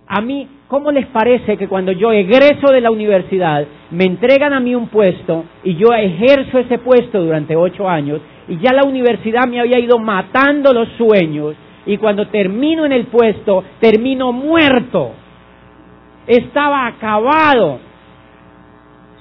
[0.08, 4.62] A mí ¿Cómo les parece que cuando yo egreso de la universidad me entregan a
[4.62, 9.50] mí un puesto y yo ejerzo ese puesto durante ocho años y ya la universidad
[9.50, 15.12] me había ido matando los sueños y cuando termino en el puesto termino muerto?
[16.26, 17.80] Estaba acabado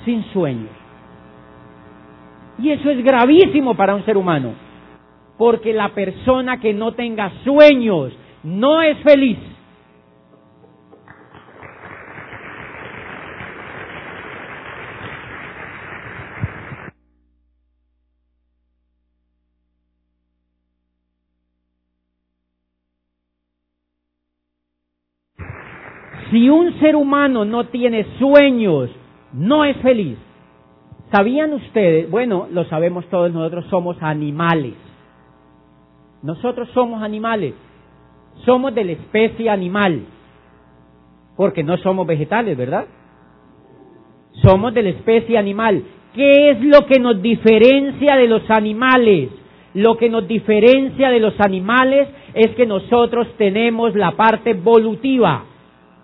[0.04, 0.70] sin sueños.
[2.62, 4.52] Y eso es gravísimo para un ser humano,
[5.40, 9.38] porque la persona que no tenga sueños no es feliz.
[26.30, 28.90] Si un ser humano no tiene sueños,
[29.32, 30.18] no es feliz.
[31.10, 32.10] ¿Sabían ustedes?
[32.10, 34.89] Bueno, lo sabemos todos, nosotros somos animales.
[36.22, 37.54] Nosotros somos animales.
[38.44, 40.04] Somos de la especie animal.
[41.36, 42.86] Porque no somos vegetales, ¿verdad?
[44.42, 45.82] Somos de la especie animal.
[46.14, 49.30] ¿Qué es lo que nos diferencia de los animales?
[49.74, 55.44] Lo que nos diferencia de los animales es que nosotros tenemos la parte evolutiva.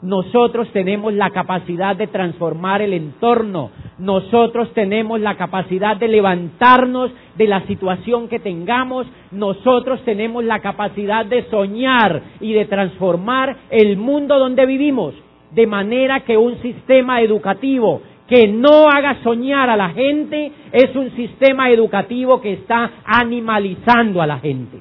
[0.03, 3.71] Nosotros tenemos la capacidad de transformar el entorno.
[3.99, 9.07] Nosotros tenemos la capacidad de levantarnos de la situación que tengamos.
[9.31, 15.15] Nosotros tenemos la capacidad de soñar y de transformar el mundo donde vivimos.
[15.53, 21.11] De manera que un sistema educativo que no haga soñar a la gente es un
[21.13, 24.79] sistema educativo que está animalizando a la gente.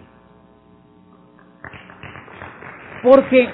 [3.04, 3.48] Porque,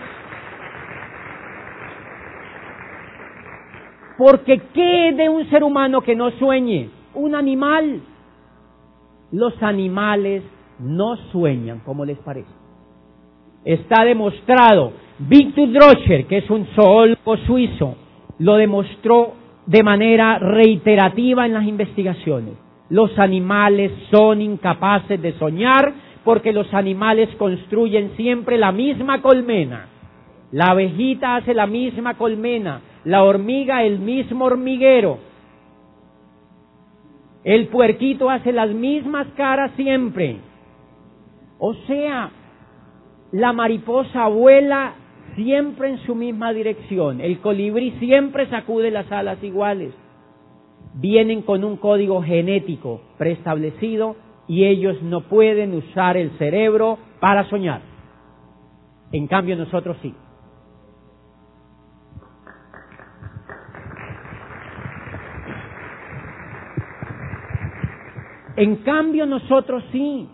[4.21, 6.91] porque ¿qué de un ser humano que no sueñe?
[7.15, 8.01] Un animal.
[9.31, 10.43] Los animales
[10.77, 12.51] no sueñan, ¿cómo les parece?
[13.65, 14.93] Está demostrado.
[15.17, 17.95] Victor Droscher, que es un zoólogo suizo,
[18.37, 19.33] lo demostró
[19.65, 22.53] de manera reiterativa en las investigaciones.
[22.89, 29.87] Los animales son incapaces de soñar porque los animales construyen siempre la misma colmena.
[30.51, 35.19] La abejita hace la misma colmena, la hormiga el mismo hormiguero.
[37.43, 40.37] El puerquito hace las mismas caras siempre.
[41.57, 42.31] O sea,
[43.31, 44.93] la mariposa vuela
[45.35, 47.21] siempre en su misma dirección.
[47.21, 49.93] El colibrí siempre sacude las alas iguales.
[50.93, 54.15] Vienen con un código genético preestablecido
[54.47, 57.81] y ellos no pueden usar el cerebro para soñar.
[59.11, 60.13] En cambio nosotros sí.
[68.61, 70.27] En cambio nosotros sí.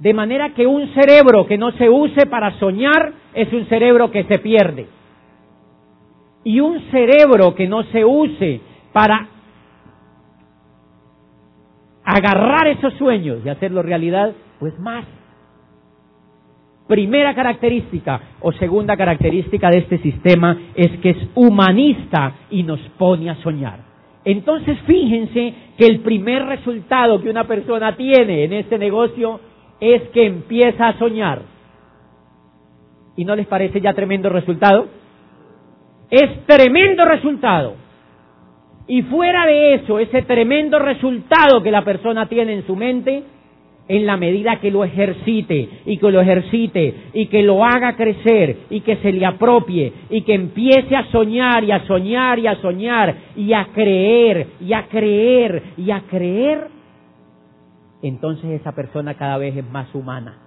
[0.00, 4.24] De manera que un cerebro que no se use para soñar es un cerebro que
[4.24, 4.86] se pierde.
[6.44, 8.60] Y un cerebro que no se use
[8.92, 9.28] para
[12.04, 15.06] agarrar esos sueños y hacerlo realidad, pues más.
[16.86, 23.30] Primera característica o segunda característica de este sistema es que es humanista y nos pone
[23.30, 23.89] a soñar.
[24.24, 29.40] Entonces fíjense que el primer resultado que una persona tiene en este negocio
[29.80, 31.42] es que empieza a soñar.
[33.16, 34.86] ¿Y no les parece ya tremendo resultado?
[36.10, 37.76] Es tremendo resultado.
[38.86, 43.22] Y fuera de eso, ese tremendo resultado que la persona tiene en su mente,
[43.90, 48.58] en la medida que lo ejercite y que lo ejercite y que lo haga crecer
[48.70, 52.54] y que se le apropie y que empiece a soñar y a soñar y a
[52.60, 56.68] soñar y a creer y a creer y a creer,
[58.00, 60.38] entonces esa persona cada vez es más humana.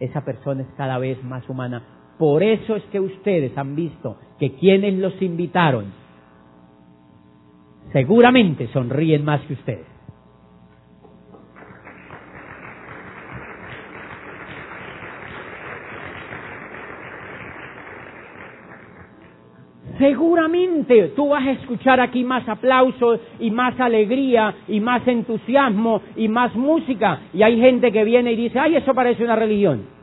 [0.00, 1.80] Esa persona es cada vez más humana.
[2.18, 5.92] Por eso es que ustedes han visto que quienes los invitaron
[7.92, 9.93] seguramente sonríen más que ustedes.
[19.98, 26.28] Seguramente tú vas a escuchar aquí más aplausos y más alegría y más entusiasmo y
[26.28, 27.20] más música.
[27.32, 29.94] Y hay gente que viene y dice, ay, eso parece una religión.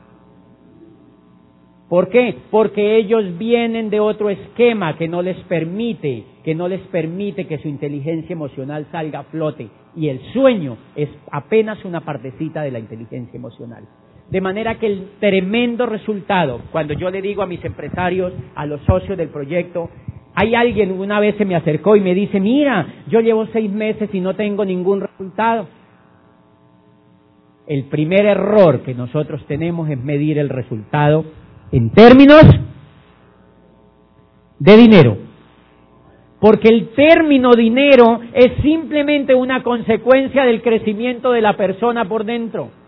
[1.89, 2.37] ¿Por qué?
[2.49, 7.57] Porque ellos vienen de otro esquema que no les permite, que no les permite que
[7.57, 9.67] su inteligencia emocional salga a flote.
[9.93, 13.83] Y el sueño es apenas una partecita de la inteligencia emocional.
[14.31, 18.79] De manera que el tremendo resultado, cuando yo le digo a mis empresarios, a los
[18.85, 19.89] socios del proyecto,
[20.33, 24.09] hay alguien una vez se me acercó y me dice, mira, yo llevo seis meses
[24.13, 25.67] y no tengo ningún resultado.
[27.67, 31.25] El primer error que nosotros tenemos es medir el resultado
[31.73, 32.43] en términos
[34.59, 35.17] de dinero.
[36.39, 42.80] Porque el término dinero es simplemente una consecuencia del crecimiento de la persona por dentro.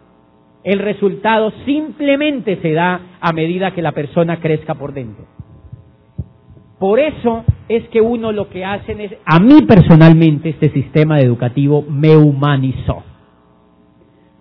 [0.63, 5.25] El resultado simplemente se da a medida que la persona crezca por dentro.
[6.79, 11.83] Por eso es que uno lo que hacen es, a mí personalmente este sistema educativo
[11.87, 13.03] me humanizó.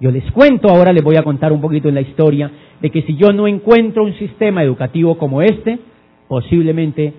[0.01, 3.03] Yo les cuento, ahora les voy a contar un poquito en la historia, de que
[3.03, 5.79] si yo no encuentro un sistema educativo como este,
[6.27, 7.13] posiblemente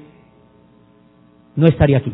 [1.56, 2.12] no estaría aquí.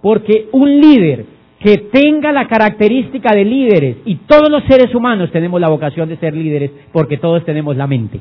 [0.00, 1.26] Porque un líder
[1.60, 6.16] que tenga la característica de líderes, y todos los seres humanos tenemos la vocación de
[6.18, 8.20] ser líderes porque todos tenemos la mente,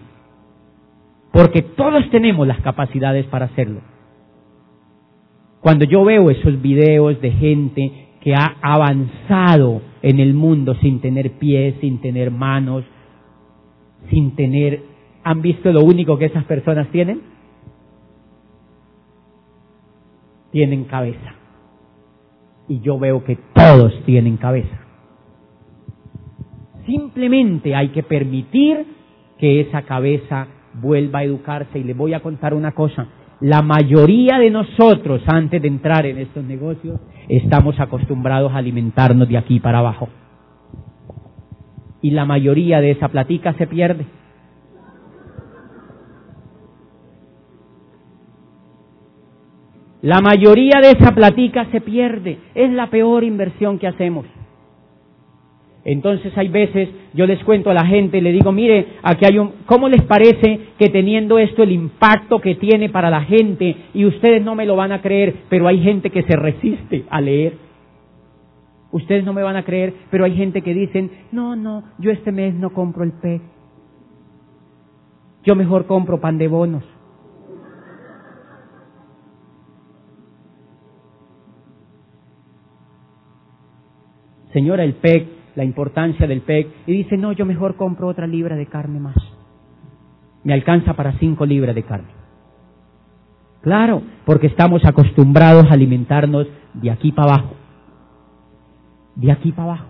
[1.31, 3.81] porque todos tenemos las capacidades para hacerlo.
[5.61, 11.31] Cuando yo veo esos videos de gente que ha avanzado en el mundo sin tener
[11.33, 12.83] pies, sin tener manos,
[14.09, 14.81] sin tener...
[15.23, 17.21] ¿Han visto lo único que esas personas tienen?
[20.51, 21.36] tienen cabeza.
[22.67, 24.77] Y yo veo que todos tienen cabeza.
[26.85, 28.85] Simplemente hay que permitir
[29.37, 31.79] que esa cabeza vuelva a educarse.
[31.79, 33.07] Y les voy a contar una cosa.
[33.39, 36.99] La mayoría de nosotros, antes de entrar en estos negocios,
[37.29, 40.09] estamos acostumbrados a alimentarnos de aquí para abajo.
[42.01, 44.05] Y la mayoría de esa platica se pierde.
[50.07, 52.37] La mayoría de esa platica se pierde.
[52.55, 54.25] Es la peor inversión que hacemos.
[55.83, 59.51] Entonces hay veces yo les cuento a la gente, le digo, mire, aquí hay un,
[59.65, 64.41] ¿cómo les parece que teniendo esto el impacto que tiene para la gente y ustedes
[64.45, 67.57] no me lo van a creer, pero hay gente que se resiste a leer?
[68.93, 72.31] Ustedes no me van a creer, pero hay gente que dicen, no, no, yo este
[72.31, 73.41] mes no compro el PEC.
[75.43, 76.96] Yo mejor compro pan de bonos.
[84.57, 88.55] Señora, el PEC la importancia del PEC y dice, no, yo mejor compro otra libra
[88.55, 89.15] de carne más.
[90.43, 92.09] Me alcanza para cinco libras de carne.
[93.61, 97.53] Claro, porque estamos acostumbrados a alimentarnos de aquí para abajo.
[99.15, 99.89] De aquí para abajo.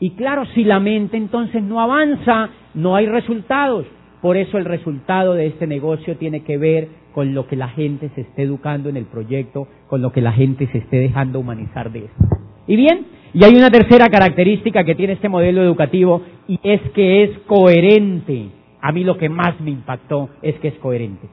[0.00, 3.86] Y claro, si la mente entonces no avanza, no hay resultados.
[4.20, 8.08] Por eso el resultado de este negocio tiene que ver con lo que la gente
[8.16, 11.92] se esté educando en el proyecto, con lo que la gente se esté dejando humanizar
[11.92, 12.24] de esto.
[12.66, 17.24] Y bien, y hay una tercera característica que tiene este modelo educativo y es que
[17.24, 18.48] es coherente.
[18.80, 21.28] A mí lo que más me impactó es que es coherente.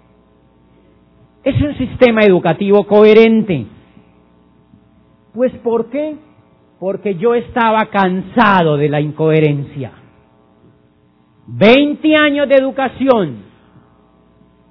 [1.43, 3.65] Es un sistema educativo coherente.
[5.33, 6.15] Pues ¿por qué?
[6.79, 9.91] Porque yo estaba cansado de la incoherencia.
[11.47, 13.49] Veinte años de educación.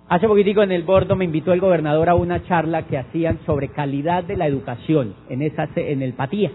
[0.09, 3.69] Hace poquitico en el bordo me invitó el gobernador a una charla que hacían sobre
[3.69, 6.51] calidad de la educación en, esa, en el Patía.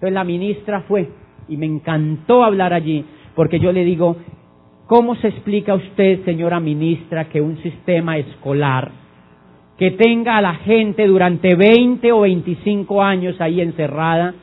[0.00, 1.10] Entonces la ministra fue
[1.46, 4.16] y me encantó hablar allí porque yo le digo,
[4.86, 8.92] ¿cómo se explica usted, señora ministra, que un sistema escolar
[9.76, 14.34] que tenga a la gente durante 20 o 25 años ahí encerrada,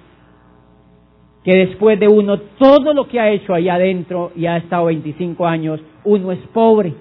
[1.43, 5.47] que después de uno todo lo que ha hecho ahí adentro y ha estado 25
[5.47, 6.93] años, uno es pobre?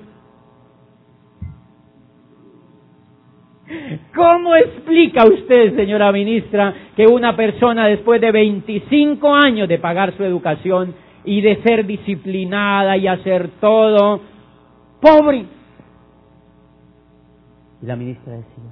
[4.15, 10.23] ¿Cómo explica usted, señora ministra, que una persona después de 25 años de pagar su
[10.23, 10.95] educación
[11.25, 14.21] y de ser disciplinada y hacer todo,
[15.01, 15.47] pobre?
[17.83, 18.71] Y la ministra decía,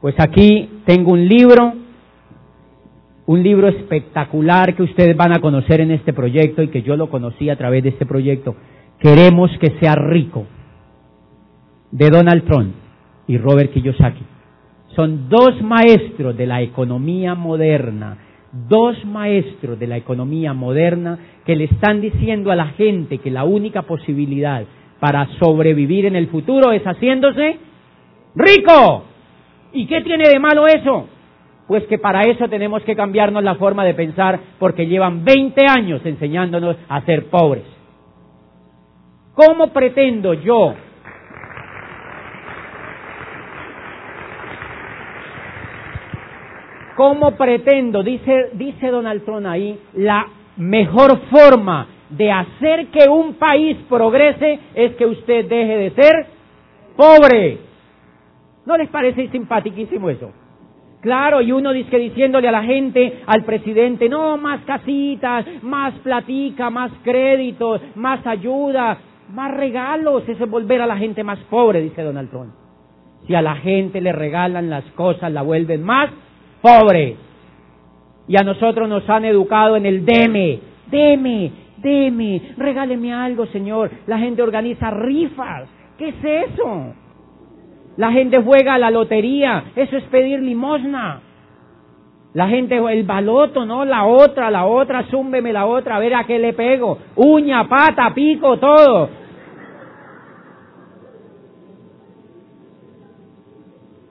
[0.00, 1.74] pues aquí tengo un libro,
[3.26, 7.10] un libro espectacular que ustedes van a conocer en este proyecto y que yo lo
[7.10, 8.56] conocí a través de este proyecto
[9.00, 10.46] Queremos que sea rico,
[11.92, 12.74] de Donald Trump
[13.28, 14.24] y Robert Kiyosaki.
[14.96, 18.18] Son dos maestros de la economía moderna,
[18.68, 23.44] dos maestros de la economía moderna que le están diciendo a la gente que la
[23.44, 24.64] única posibilidad
[24.98, 27.56] para sobrevivir en el futuro es haciéndose
[28.34, 29.04] rico.
[29.74, 31.06] ¿Y qué tiene de malo eso?
[31.68, 36.00] Pues que para eso tenemos que cambiarnos la forma de pensar porque llevan 20 años
[36.04, 37.77] enseñándonos a ser pobres.
[39.38, 40.74] ¿Cómo pretendo yo
[46.96, 50.26] ¿Cómo pretendo, dice, dice Donald Trump ahí, la
[50.56, 56.26] mejor forma de hacer que un país progrese es que usted deje de ser
[56.96, 57.58] pobre?
[58.66, 60.32] ¿No les parece simpaticísimo eso?
[61.00, 66.70] Claro, y uno dice diciéndole a la gente, al presidente, no, más casitas, más platica,
[66.70, 68.98] más créditos, más ayuda,
[69.30, 72.52] más regalos, eso es volver a la gente más pobre, dice Donald Trump.
[73.26, 76.10] Si a la gente le regalan las cosas, la vuelven más
[76.62, 77.16] pobre.
[78.26, 80.60] Y a nosotros nos han educado en el deme,
[80.90, 83.90] deme, deme, regáleme algo, Señor.
[84.06, 85.68] La gente organiza rifas.
[85.96, 86.94] ¿Qué es eso?
[87.96, 89.72] La gente juega a la lotería.
[89.74, 91.20] Eso es pedir limosna.
[92.38, 93.84] La gente, el baloto, ¿no?
[93.84, 96.96] La otra, la otra, zúmbeme la otra, a ver a qué le pego.
[97.16, 99.10] Uña, pata, pico, todo.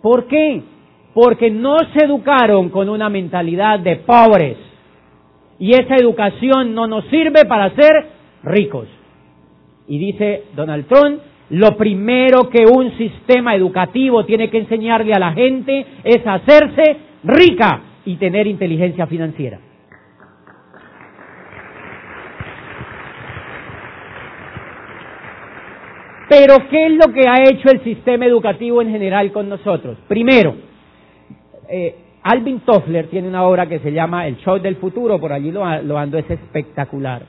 [0.02, 0.62] ¿Por qué?
[1.14, 4.58] Porque no se educaron con una mentalidad de pobres.
[5.58, 8.10] Y esa educación no nos sirve para ser
[8.44, 8.90] ricos.
[9.88, 11.22] Y dice Donald Trump,
[11.52, 17.84] lo primero que un sistema educativo tiene que enseñarle a la gente es hacerse rica
[18.08, 19.60] y tener inteligencia financiera.
[26.30, 29.98] Pero ¿qué es lo que ha hecho el sistema educativo en general con nosotros?
[30.08, 30.56] Primero,
[31.68, 35.52] eh, Alvin Toffler tiene una obra que se llama El Show del Futuro, por allí
[35.52, 37.24] lo, lo ando, es espectacular.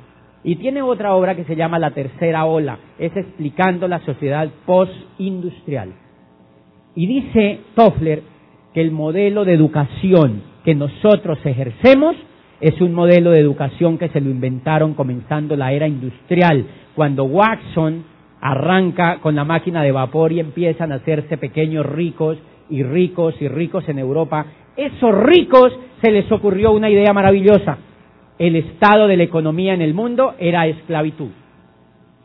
[0.44, 5.92] Y tiene otra obra que se llama La Tercera Ola, es explicando la sociedad post-industrial.
[6.94, 8.22] Y dice Toffler
[8.72, 12.14] que el modelo de educación que nosotros ejercemos
[12.60, 18.04] es un modelo de educación que se lo inventaron comenzando la era industrial, cuando Watson
[18.38, 22.36] arranca con la máquina de vapor y empiezan a hacerse pequeños ricos
[22.68, 24.44] y ricos y ricos en Europa.
[24.76, 27.78] Esos ricos se les ocurrió una idea maravillosa.
[28.38, 31.30] El estado de la economía en el mundo era esclavitud.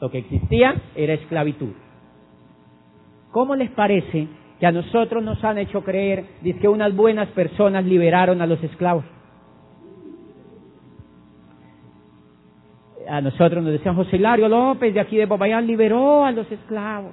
[0.01, 1.71] Lo que existía era esclavitud.
[3.31, 4.27] ¿Cómo les parece
[4.59, 6.25] que a nosotros nos han hecho creer
[6.59, 9.05] que unas buenas personas liberaron a los esclavos?
[13.07, 17.11] a nosotros nos decían, José Hilario López de aquí de Popayán liberó a los esclavos.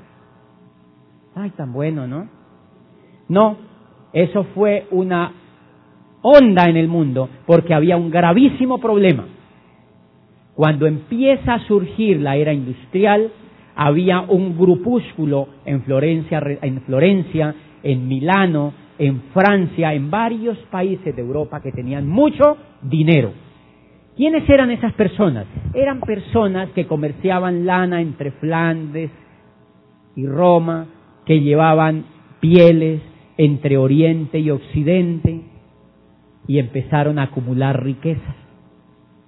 [1.34, 2.28] Ay, tan bueno, ¿no?
[3.28, 3.56] No,
[4.12, 5.32] eso fue una
[6.22, 9.26] onda en el mundo porque había un gravísimo problema.
[10.54, 13.30] Cuando empieza a surgir la era industrial,
[13.82, 21.22] había un grupúsculo en Florencia, en Florencia, en Milano, en Francia, en varios países de
[21.22, 23.32] Europa que tenían mucho dinero
[24.20, 25.46] ¿Quiénes eran esas personas?
[25.72, 29.10] Eran personas que comerciaban lana entre Flandes
[30.14, 30.88] y Roma,
[31.24, 32.04] que llevaban
[32.38, 33.00] pieles
[33.38, 35.40] entre Oriente y Occidente
[36.46, 38.36] y empezaron a acumular riquezas.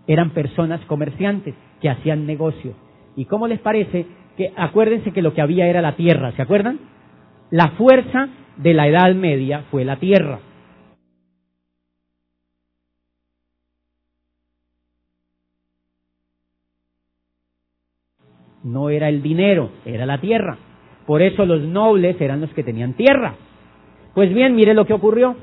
[0.07, 2.75] Eran personas comerciantes que hacían negocios.
[3.17, 4.05] ¿Y cómo les parece?
[4.37, 6.79] Que acuérdense que lo que había era la tierra, ¿se acuerdan?
[7.51, 10.41] La fuerza de la Edad Media fue la tierra.
[18.65, 20.57] no era el dinero, era la tierra.
[21.07, 23.35] Por eso los nobles eran los que tenían tierra.
[24.15, 25.37] Pues bien, mire lo que ocurrió.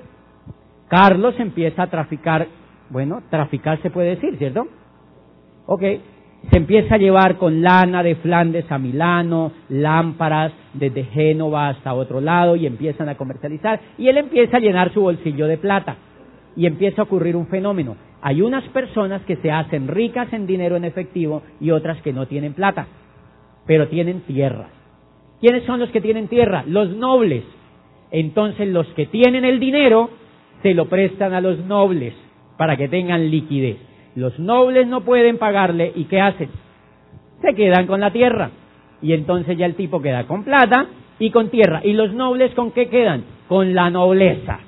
[0.87, 2.47] Carlos empieza a traficar,
[2.89, 4.67] bueno, traficar se puede decir, ¿cierto?
[5.65, 5.83] Ok,
[6.49, 12.21] se empieza a llevar con lana de Flandes a Milano, lámparas desde Génova hasta otro
[12.21, 15.97] lado y empiezan a comercializar y él empieza a llenar su bolsillo de plata
[16.55, 17.95] y empieza a ocurrir un fenómeno.
[18.21, 22.25] Hay unas personas que se hacen ricas en dinero en efectivo y otras que no
[22.27, 22.87] tienen plata
[23.69, 24.69] pero tienen tierra.
[25.39, 26.63] ¿Quiénes son los que tienen tierra?
[26.65, 27.43] Los nobles.
[28.09, 30.09] Entonces los que tienen el dinero
[30.63, 32.15] se lo prestan a los nobles
[32.57, 33.77] para que tengan liquidez.
[34.15, 36.49] Los nobles no pueden pagarle y ¿qué hacen?
[37.41, 38.51] Se quedan con la tierra.
[39.01, 40.87] Y entonces ya el tipo queda con plata
[41.19, 41.81] y con tierra.
[41.83, 43.23] ¿Y los nobles con qué quedan?
[43.47, 44.59] Con la nobleza.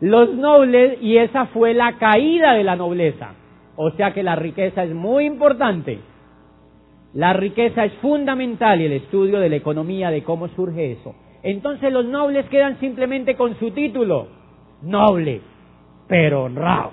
[0.00, 3.34] Los nobles, y esa fue la caída de la nobleza.
[3.76, 5.98] O sea que la riqueza es muy importante.
[7.12, 11.14] La riqueza es fundamental y el estudio de la economía, de cómo surge eso.
[11.42, 14.28] Entonces los nobles quedan simplemente con su título,
[14.82, 15.40] noble,
[16.08, 16.92] pero honrado.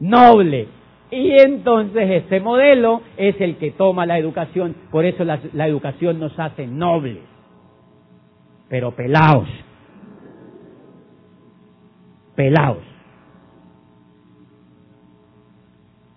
[0.00, 0.68] Noble.
[1.10, 4.74] Y entonces ese modelo es el que toma la educación.
[4.90, 7.18] Por eso la, la educación nos hace nobles,
[8.68, 9.48] pero pelados.
[12.34, 12.82] Pelados.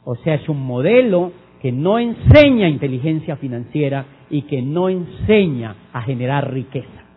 [0.03, 1.31] O sea, es un modelo
[1.61, 7.08] que no enseña inteligencia financiera y que no enseña a generar riqueza.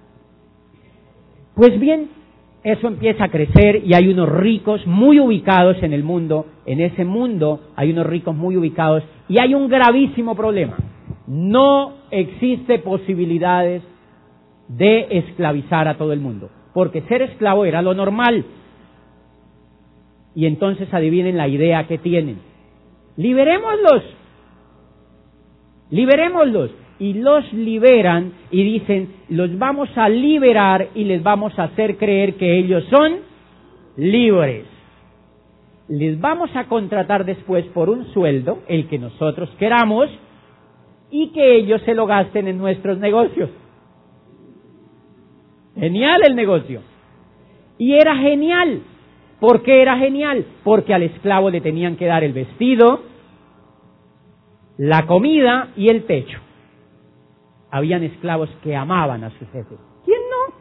[1.62, 2.08] Pues bien,
[2.64, 6.46] eso empieza a crecer y hay unos ricos muy ubicados en el mundo.
[6.66, 10.76] En ese mundo hay unos ricos muy ubicados y hay un gravísimo problema.
[11.28, 13.84] No existe posibilidades
[14.66, 18.44] de esclavizar a todo el mundo, porque ser esclavo era lo normal.
[20.34, 22.38] Y entonces adivinen la idea que tienen
[23.16, 24.02] liberémoslos,
[25.90, 26.81] liberémoslos.
[27.02, 32.36] Y los liberan y dicen, los vamos a liberar y les vamos a hacer creer
[32.36, 33.16] que ellos son
[33.96, 34.66] libres.
[35.88, 40.08] Les vamos a contratar después por un sueldo, el que nosotros queramos,
[41.10, 43.50] y que ellos se lo gasten en nuestros negocios.
[45.74, 46.82] Genial el negocio.
[47.78, 48.82] Y era genial,
[49.42, 50.44] ¿Por qué era genial?
[50.62, 53.00] Porque al esclavo le tenían que dar el vestido,
[54.78, 56.38] la comida y el techo.
[57.72, 59.78] Habían esclavos que amaban a sus jefes.
[60.04, 60.54] ¿Quién no?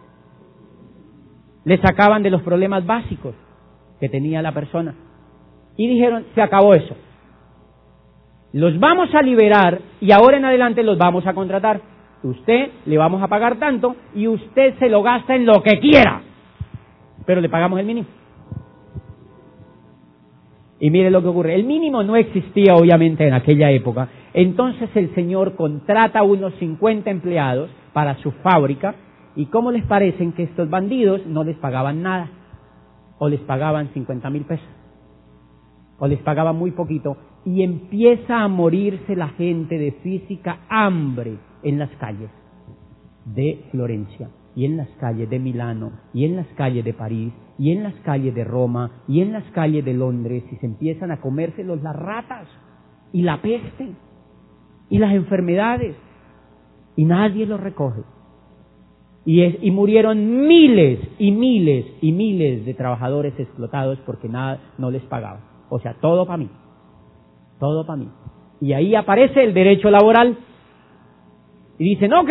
[1.66, 3.36] Le sacaban de los problemas básicos
[4.00, 4.96] que tenía la persona.
[5.76, 6.96] Y dijeron, se acabó eso.
[8.54, 11.82] Los vamos a liberar y ahora en adelante los vamos a contratar.
[12.24, 16.22] Usted le vamos a pagar tanto y usted se lo gasta en lo que quiera.
[17.26, 18.08] Pero le pagamos el mínimo.
[20.80, 21.56] Y mire lo que ocurre.
[21.56, 24.08] El mínimo no existía obviamente en aquella época.
[24.34, 28.96] Entonces el señor contrata unos 50 empleados para su fábrica.
[29.36, 32.30] ¿Y cómo les parecen que estos bandidos no les pagaban nada?
[33.18, 34.68] O les pagaban 50 mil pesos.
[36.00, 37.18] O les pagaban muy poquito.
[37.46, 42.30] Y empieza a morirse la gente de física hambre en las calles
[43.26, 47.72] de Florencia y en las calles de Milano y en las calles de París y
[47.72, 51.22] en las calles de Roma y en las calles de Londres y se empiezan a
[51.22, 52.48] comérselos las ratas
[53.14, 53.92] y la peste
[54.92, 55.96] y las enfermedades
[56.98, 58.02] y nadie los recoge.
[59.24, 64.92] Y, es, y murieron miles y miles y miles de trabajadores explotados porque nada no
[64.92, 65.42] les pagaban.
[65.70, 66.50] O sea, todo para mí.
[67.58, 68.10] Todo para mí.
[68.60, 70.38] Y ahí aparece el derecho laboral.
[71.80, 72.30] Y dicen, ok,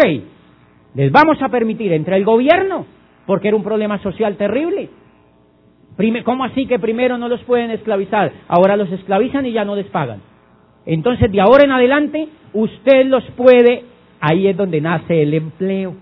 [0.95, 2.85] les vamos a permitir entre el gobierno,
[3.27, 4.91] porque era un problema social terrible.
[6.25, 8.33] ¿Cómo así que primero no los pueden esclavizar?
[8.49, 10.30] Ahora los esclavizan y ya no les pagan.
[10.87, 13.85] Entonces, de ahora en adelante, usted los puede,
[14.21, 15.95] ahí es donde nace el empleo.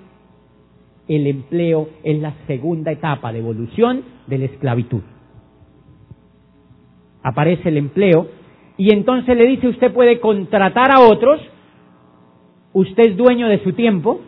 [1.08, 5.02] El empleo es la segunda etapa de evolución de la esclavitud.
[7.22, 8.28] Aparece el empleo
[8.76, 11.40] y entonces le dice usted puede contratar a otros,
[12.72, 14.20] usted es dueño de su tiempo,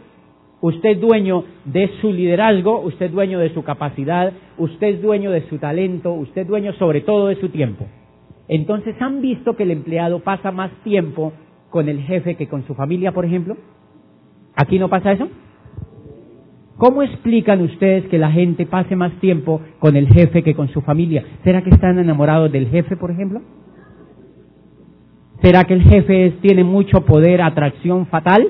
[0.63, 5.31] Usted es dueño de su liderazgo, usted es dueño de su capacidad, usted es dueño
[5.31, 7.87] de su talento, usted es dueño sobre todo de su tiempo.
[8.53, 11.33] Entonces, ¿han visto que el empleado pasa más tiempo
[11.71, 13.57] con el jefe que con su familia, por ejemplo?
[14.57, 15.29] ¿Aquí no pasa eso?
[16.77, 20.81] ¿Cómo explican ustedes que la gente pase más tiempo con el jefe que con su
[20.81, 21.25] familia?
[21.45, 23.41] ¿Será que están enamorados del jefe, por ejemplo?
[25.43, 28.49] ¿Será que el jefe tiene mucho poder, atracción fatal?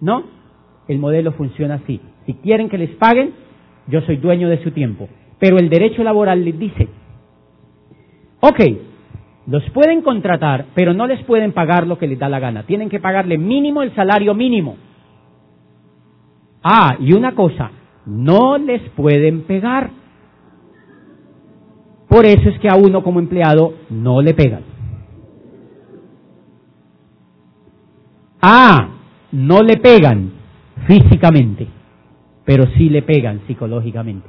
[0.00, 0.38] ¿No?
[0.88, 2.00] el modelo funciona así.
[2.24, 3.32] Si quieren que les paguen,
[3.88, 5.08] yo soy dueño de su tiempo.
[5.38, 6.88] Pero el derecho laboral les dice,
[8.40, 8.60] ok,
[9.46, 12.64] los pueden contratar, pero no les pueden pagar lo que les da la gana.
[12.64, 14.76] Tienen que pagarle mínimo el salario mínimo.
[16.62, 17.70] Ah, y una cosa,
[18.04, 19.90] no les pueden pegar.
[22.08, 24.62] Por eso es que a uno como empleado no le pegan.
[28.40, 28.88] Ah,
[29.32, 30.32] no le pegan,
[30.86, 31.66] físicamente,
[32.44, 34.28] pero sí le pegan psicológicamente.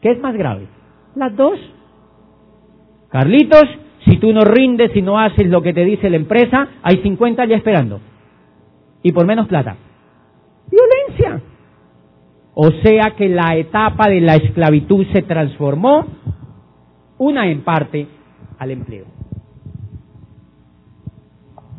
[0.00, 0.66] ¿Qué es más grave?
[1.14, 1.58] Las dos.
[3.08, 3.64] Carlitos,
[4.04, 7.44] si tú no rindes y no haces lo que te dice la empresa, hay 50
[7.46, 8.00] ya esperando.
[9.02, 9.76] Y por menos plata.
[10.70, 11.40] Violencia.
[12.54, 16.06] O sea que la etapa de la esclavitud se transformó,
[17.18, 18.06] una en parte,
[18.58, 19.04] al empleo.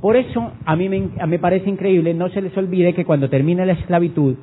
[0.01, 3.73] Por eso a mí me, parece increíble, no se les olvide que cuando termina la
[3.73, 4.35] esclavitud,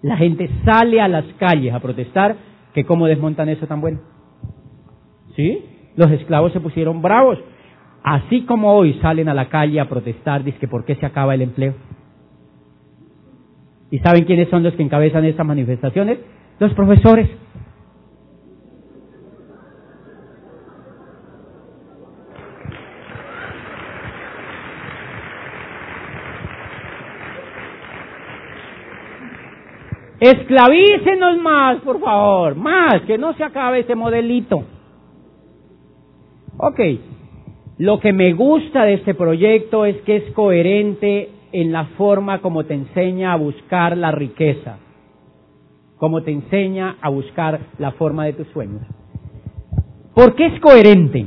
[0.00, 2.36] la gente sale a las calles a protestar,
[2.72, 4.00] que cómo desmontan eso tan bueno.
[5.36, 5.62] ¿Sí?
[5.98, 7.40] Los esclavos se pusieron bravos.
[8.04, 11.34] Así como hoy salen a la calle a protestar, dice que por qué se acaba
[11.34, 11.74] el empleo.
[13.90, 16.20] ¿Y saben quiénes son los que encabezan estas manifestaciones?
[16.60, 17.28] Los profesores.
[30.20, 34.77] Esclavícenos más, por favor, más, que no se acabe ese modelito.
[36.60, 36.80] Ok,
[37.78, 42.64] lo que me gusta de este proyecto es que es coherente en la forma como
[42.64, 44.78] te enseña a buscar la riqueza,
[45.98, 48.82] como te enseña a buscar la forma de tus sueños.
[50.14, 51.26] ¿Por qué es coherente?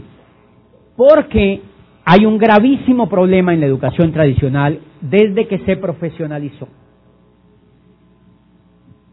[0.98, 1.62] Porque
[2.04, 6.68] hay un gravísimo problema en la educación tradicional desde que se profesionalizó.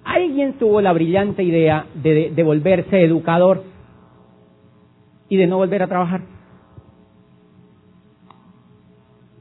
[0.04, 3.62] Alguien tuvo la brillante idea de, volverse educador
[5.28, 6.22] y de no volver a trabajar.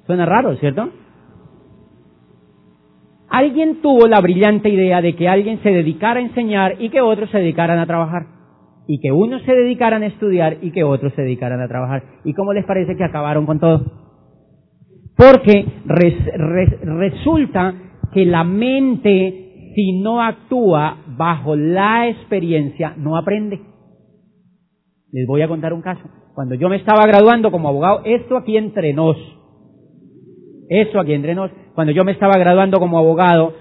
[0.06, 0.90] Suena raro, ¿cierto?
[3.30, 7.30] Alguien tuvo la brillante idea de que alguien se dedicara a enseñar y que otros
[7.30, 8.26] se dedicaran a trabajar.
[8.88, 12.04] Y que unos se dedicaran a estudiar y que otros se dedicaran a trabajar.
[12.24, 13.84] ¿Y cómo les parece que acabaron con todo?
[15.18, 15.66] Porque
[16.86, 17.74] resulta
[18.14, 23.62] que la mente si no actúa bajo la experiencia, no aprende.
[25.12, 26.02] Les voy a contar un caso.
[26.34, 29.18] Cuando yo me estaba graduando como abogado, esto aquí entre nos,
[30.70, 33.54] eso aquí entre nos, cuando yo me estaba graduando como abogado,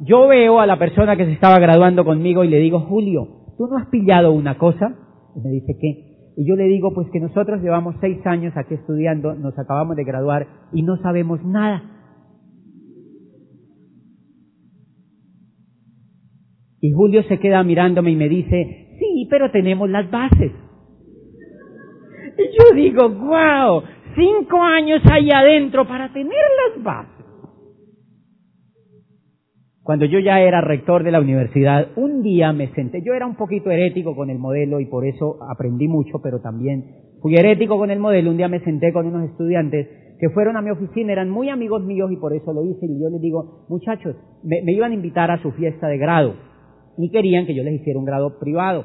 [0.00, 3.26] yo veo a la persona que se estaba graduando conmigo y le digo, Julio,
[3.56, 4.94] ¿tú no has pillado una cosa?
[5.34, 6.12] Y me dice, ¿qué?
[6.36, 10.04] Y yo le digo, pues que nosotros llevamos seis años aquí estudiando, nos acabamos de
[10.04, 11.82] graduar y no sabemos nada.
[16.80, 20.50] Y Julio se queda mirándome y me dice, sí, pero tenemos las bases.
[22.50, 23.82] Yo digo, wow,
[24.14, 27.22] cinco años ahí adentro para tener las bases.
[29.82, 33.34] Cuando yo ya era rector de la universidad, un día me senté, yo era un
[33.34, 36.84] poquito herético con el modelo y por eso aprendí mucho, pero también
[37.20, 38.30] fui herético con el modelo.
[38.30, 39.88] Un día me senté con unos estudiantes
[40.20, 42.86] que fueron a mi oficina, eran muy amigos míos y por eso lo hice.
[42.86, 44.14] Y yo les digo, muchachos,
[44.44, 46.34] me, iban a invitar a su fiesta de grado
[46.96, 48.84] y querían que yo les hiciera un grado privado.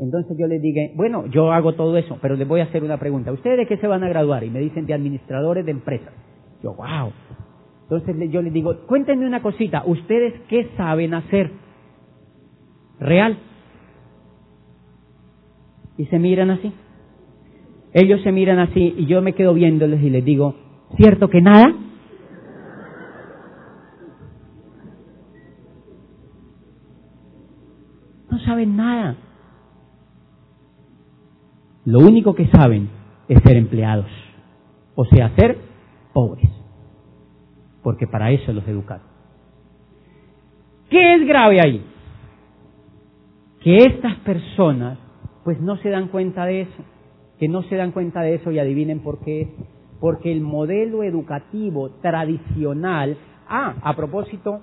[0.00, 2.98] Entonces yo les dije, bueno, yo hago todo eso, pero les voy a hacer una
[2.98, 3.32] pregunta.
[3.32, 4.42] ¿Ustedes de qué se van a graduar?
[4.44, 6.12] Y me dicen de administradores de empresas.
[6.62, 7.12] Yo, wow,
[7.84, 11.50] entonces yo les digo, cuéntenme una cosita, ¿ustedes qué saben hacer?
[12.98, 13.38] Real.
[15.98, 16.72] Y se miran así.
[17.92, 20.56] Ellos se miran así y yo me quedo viéndoles y les digo,
[20.96, 21.72] ¿cierto que nada?
[28.30, 29.16] No saben nada.
[31.84, 32.88] Lo único que saben
[33.28, 34.10] es ser empleados,
[34.94, 35.58] o sea, ser
[36.12, 36.54] pobres
[37.84, 39.06] porque para eso los educaron.
[40.88, 41.84] ¿Qué es grave ahí?
[43.60, 44.98] Que estas personas
[45.44, 46.82] pues no se dan cuenta de eso,
[47.38, 49.54] que no se dan cuenta de eso y adivinen por qué
[50.00, 53.16] Porque el modelo educativo tradicional,
[53.48, 54.60] ah, a propósito,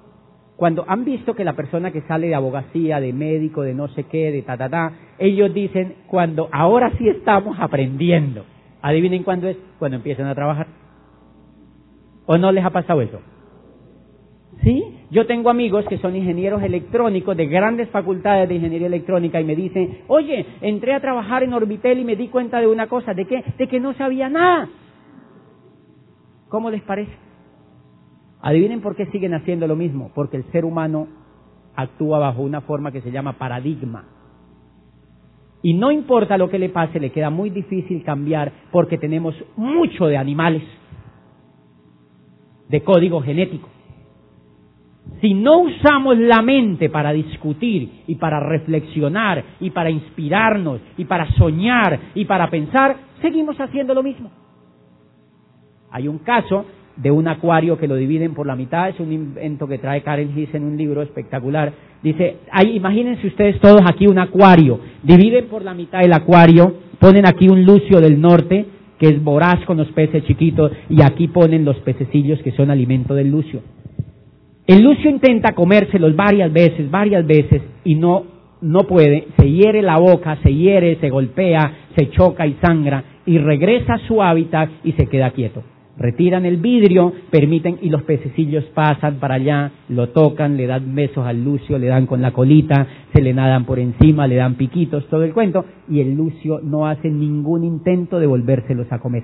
[0.61, 4.03] cuando han visto que la persona que sale de abogacía, de médico, de no sé
[4.03, 8.45] qué, de ta, ta, ta, ellos dicen, cuando ahora sí estamos aprendiendo.
[8.83, 10.67] Adivinen cuándo es, cuando empiezan a trabajar.
[12.27, 13.21] ¿O no les ha pasado eso?
[14.61, 14.83] ¿Sí?
[15.09, 19.55] Yo tengo amigos que son ingenieros electrónicos de grandes facultades de ingeniería electrónica y me
[19.55, 23.25] dicen, oye, entré a trabajar en Orbitel y me di cuenta de una cosa, ¿de
[23.25, 23.43] qué?
[23.57, 24.69] De que no sabía nada.
[26.49, 27.30] ¿Cómo les parece?
[28.41, 31.07] Adivinen por qué siguen haciendo lo mismo, porque el ser humano
[31.75, 34.05] actúa bajo una forma que se llama paradigma.
[35.63, 40.07] Y no importa lo que le pase, le queda muy difícil cambiar porque tenemos mucho
[40.07, 40.63] de animales
[42.67, 43.69] de código genético.
[45.19, 51.31] Si no usamos la mente para discutir y para reflexionar y para inspirarnos y para
[51.33, 54.31] soñar y para pensar, seguimos haciendo lo mismo.
[55.91, 56.65] Hay un caso
[56.97, 60.37] de un acuario que lo dividen por la mitad, es un invento que trae Karen
[60.37, 61.73] Hiss en un libro espectacular.
[62.03, 67.27] Dice, hay, imagínense ustedes todos aquí un acuario, dividen por la mitad el acuario, ponen
[67.27, 68.65] aquí un lucio del norte,
[68.99, 73.15] que es voraz con los peces chiquitos, y aquí ponen los pececillos que son alimento
[73.15, 73.61] del lucio.
[74.67, 78.23] El lucio intenta comérselos varias veces, varias veces, y no,
[78.61, 83.37] no puede, se hiere la boca, se hiere, se golpea, se choca y sangra, y
[83.37, 85.63] regresa a su hábitat y se queda quieto
[85.97, 91.25] retiran el vidrio, permiten y los pececillos pasan para allá, lo tocan, le dan besos
[91.25, 95.07] al lucio, le dan con la colita, se le nadan por encima, le dan piquitos,
[95.07, 99.23] todo el cuento, y el lucio no hace ningún intento de volvérselos a comer.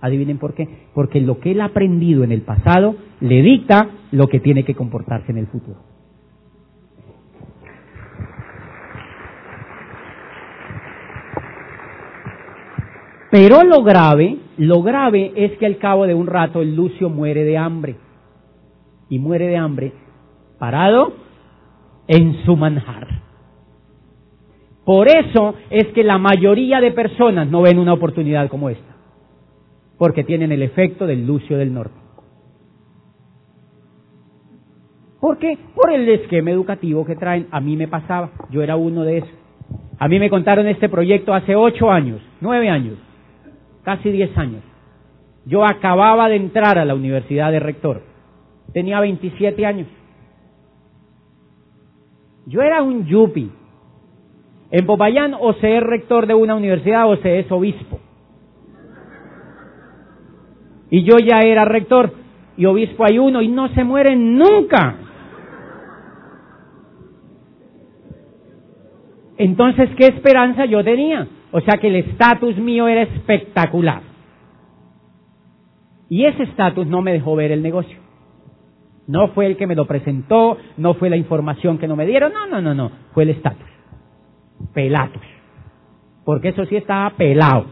[0.00, 0.68] Adivinen por qué.
[0.94, 4.74] Porque lo que él ha aprendido en el pasado le dicta lo que tiene que
[4.74, 5.90] comportarse en el futuro.
[13.30, 17.44] Pero lo grave, lo grave es que al cabo de un rato el Lucio muere
[17.44, 17.96] de hambre.
[19.08, 19.94] Y muere de hambre
[20.58, 21.14] parado
[22.06, 23.08] en su manjar.
[24.84, 28.96] Por eso es que la mayoría de personas no ven una oportunidad como esta.
[29.96, 31.98] Porque tienen el efecto del Lucio del Norte.
[35.20, 35.56] ¿Por qué?
[35.74, 37.46] Por el esquema educativo que traen.
[37.50, 38.32] A mí me pasaba.
[38.50, 39.30] Yo era uno de esos.
[39.98, 42.98] A mí me contaron este proyecto hace ocho años, nueve años
[43.82, 44.62] casi 10 años.
[45.46, 48.02] Yo acababa de entrar a la universidad de rector.
[48.72, 49.88] Tenía 27 años.
[52.46, 53.50] Yo era un yupi.
[54.70, 57.98] En Popayán o se es rector de una universidad o se es obispo.
[60.90, 62.12] Y yo ya era rector
[62.56, 64.96] y obispo hay uno y no se mueren nunca.
[69.38, 71.26] Entonces, ¿qué esperanza yo tenía?
[71.52, 74.02] O sea que el estatus mío era espectacular.
[76.08, 77.98] Y ese estatus no me dejó ver el negocio.
[79.06, 82.32] No fue el que me lo presentó, no fue la información que no me dieron,
[82.32, 83.68] no, no, no, no, fue el estatus.
[84.72, 85.22] Pelatos.
[86.24, 87.66] Porque eso sí estaba pelado.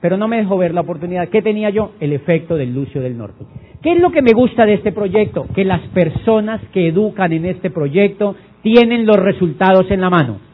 [0.00, 1.28] Pero no me dejó ver la oportunidad.
[1.28, 1.92] ¿Qué tenía yo?
[1.98, 3.44] El efecto del Lucio del Norte.
[3.82, 5.46] ¿Qué es lo que me gusta de este proyecto?
[5.54, 10.53] Que las personas que educan en este proyecto tienen los resultados en la mano.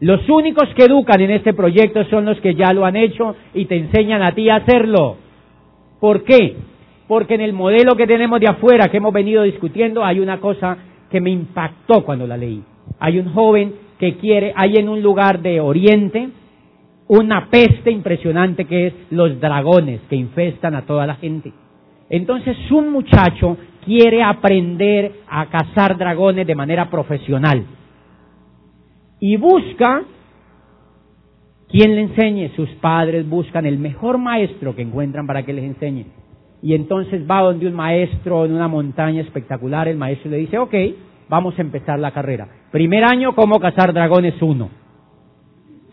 [0.00, 3.66] Los únicos que educan en este proyecto son los que ya lo han hecho y
[3.66, 5.16] te enseñan a ti a hacerlo.
[6.00, 6.56] ¿Por qué?
[7.06, 10.78] Porque en el modelo que tenemos de afuera que hemos venido discutiendo hay una cosa
[11.10, 12.62] que me impactó cuando la leí.
[12.98, 16.30] Hay un joven que quiere, hay en un lugar de Oriente
[17.08, 21.52] una peste impresionante que es los dragones que infestan a toda la gente.
[22.08, 27.66] Entonces un muchacho quiere aprender a cazar dragones de manera profesional
[29.20, 30.02] y busca
[31.68, 32.50] quien le enseñe.
[32.56, 36.06] Sus padres buscan el mejor maestro que encuentran para que les enseñe.
[36.62, 40.74] Y entonces va donde un maestro en una montaña espectacular, el maestro le dice, ok,
[41.28, 42.48] vamos a empezar la carrera.
[42.70, 44.68] Primer año, cómo cazar dragones 1.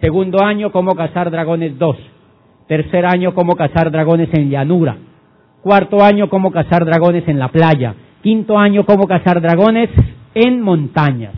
[0.02, 1.98] Segundo año, cómo cazar dragones 2.
[2.68, 4.98] Tercer año, cómo cazar dragones en llanura.
[5.62, 7.96] Cuarto año, cómo cazar dragones en la playa.
[8.22, 9.90] Quinto año, cómo cazar dragones
[10.34, 11.34] en montañas.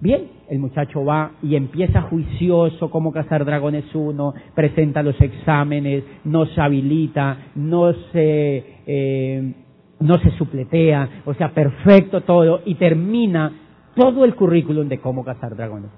[0.00, 6.46] Bien, el muchacho va y empieza juicioso cómo cazar dragones uno, presenta los exámenes, no
[6.46, 9.54] se habilita, no se, eh,
[9.98, 13.52] no se supletea, o sea, perfecto todo, y termina
[13.96, 15.90] todo el currículum de cómo cazar dragones.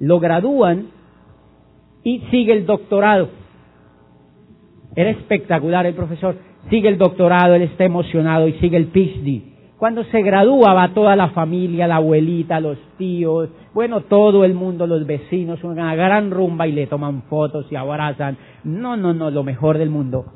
[0.00, 0.88] Lo gradúan
[2.02, 3.28] y sigue el doctorado.
[4.96, 6.36] Era espectacular el profesor.
[6.70, 9.53] Sigue el doctorado, él está emocionado y sigue el PhD.
[9.78, 14.86] Cuando se gradúa va toda la familia, la abuelita, los tíos, bueno, todo el mundo,
[14.86, 18.36] los vecinos, una gran rumba y le toman fotos y abrazan.
[18.62, 20.26] No, no, no, lo mejor del mundo.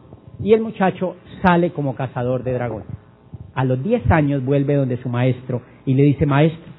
[0.43, 2.89] Y el muchacho sale como cazador de dragones.
[3.55, 6.73] A los 10 años vuelve donde su maestro y le dice, maestro,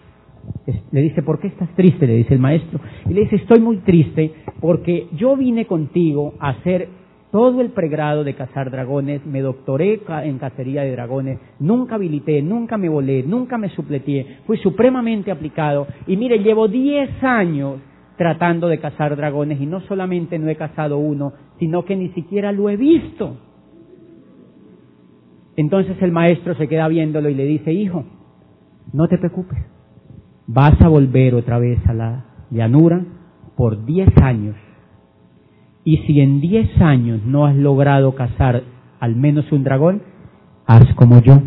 [0.91, 2.07] le dice, ¿por qué estás triste?
[2.07, 2.79] Le dice el maestro.
[3.09, 6.89] Y le dice, estoy muy triste porque yo vine contigo a hacer
[7.31, 12.77] todo el pregrado de cazar dragones, me doctoré en cacería de dragones, nunca habilité, nunca
[12.77, 17.79] me volé, nunca me supleté, fui supremamente aplicado y mire, llevo 10 años
[18.17, 22.51] tratando de cazar dragones y no solamente no he cazado uno, sino que ni siquiera
[22.51, 23.37] lo he visto.
[25.55, 28.05] Entonces el maestro se queda viéndolo y le dice, hijo,
[28.91, 29.59] no te preocupes,
[30.47, 33.05] vas a volver otra vez a la llanura
[33.55, 34.55] por 10 años
[35.89, 38.61] y si en diez años no has logrado cazar
[38.99, 40.03] al menos un dragón,
[40.67, 41.41] haz como yo.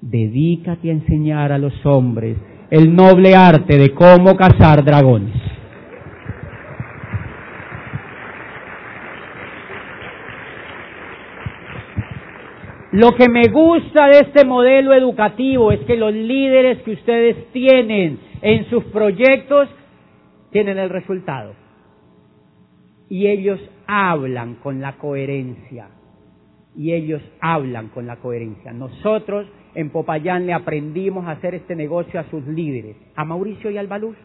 [0.00, 2.38] Dedícate a enseñar a los hombres
[2.70, 5.34] el noble arte de cómo cazar dragones.
[12.92, 18.18] Lo que me gusta de este modelo educativo es que los líderes que ustedes tienen
[18.40, 19.68] en sus proyectos
[20.52, 21.61] tienen el resultado
[23.12, 25.88] y ellos hablan con la coherencia.
[26.74, 28.72] Y ellos hablan con la coherencia.
[28.72, 33.76] Nosotros en Popayán le aprendimos a hacer este negocio a sus líderes, a Mauricio y
[33.76, 34.16] al Baluz.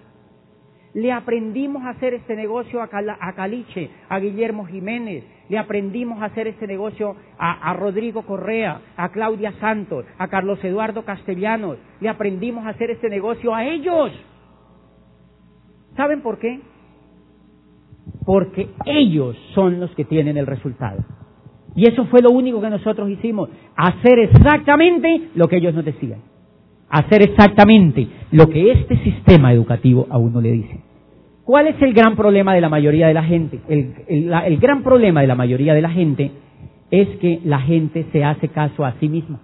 [0.93, 5.25] Le aprendimos a hacer este negocio a, Caliche, a Guillermo Jiménez.
[5.49, 10.63] Le aprendimos a hacer este negocio a, a Rodrigo Correa, a Claudia Santos, a Carlos
[10.63, 11.77] Eduardo Castellanos.
[11.99, 14.13] Le aprendimos a hacer este negocio a ellos.
[15.97, 16.61] ¿Saben por qué?
[18.27, 20.97] Porque ellos son los que tienen el resultado.
[21.77, 23.47] Y eso fue lo único que nosotros hicimos,
[23.77, 26.19] hacer exactamente lo que ellos nos decían,
[26.89, 30.81] hacer exactamente lo que este sistema educativo a uno le dice.
[31.45, 33.61] ¿Cuál es el gran problema de la mayoría de la gente?
[33.69, 36.31] El, el gran problema de la mayoría de la gente
[36.91, 39.39] es que la gente se hace caso a sí misma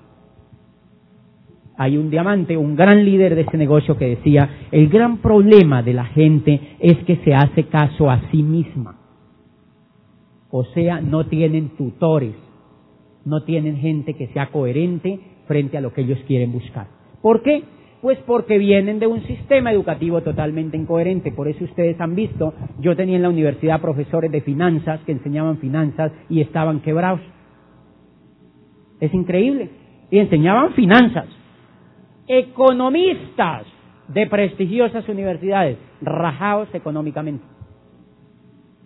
[1.78, 5.94] hay un diamante, un gran líder de ese negocio que decía, el gran problema de
[5.94, 8.98] la gente es que se hace caso a sí misma.
[10.52, 12.36] O sea, no tienen tutores,
[13.26, 16.88] no tienen gente que sea coherente frente a lo que ellos quieren buscar.
[17.22, 17.64] ¿Por qué?
[18.02, 21.32] Pues porque vienen de un sistema educativo totalmente incoherente.
[21.32, 25.58] Por eso ustedes han visto, yo tenía en la universidad profesores de finanzas que enseñaban
[25.58, 27.22] finanzas y estaban quebrados.
[29.00, 29.70] Es increíble.
[30.12, 31.26] Y enseñaban finanzas
[32.28, 33.66] economistas
[34.08, 37.44] de prestigiosas universidades, rajados económicamente.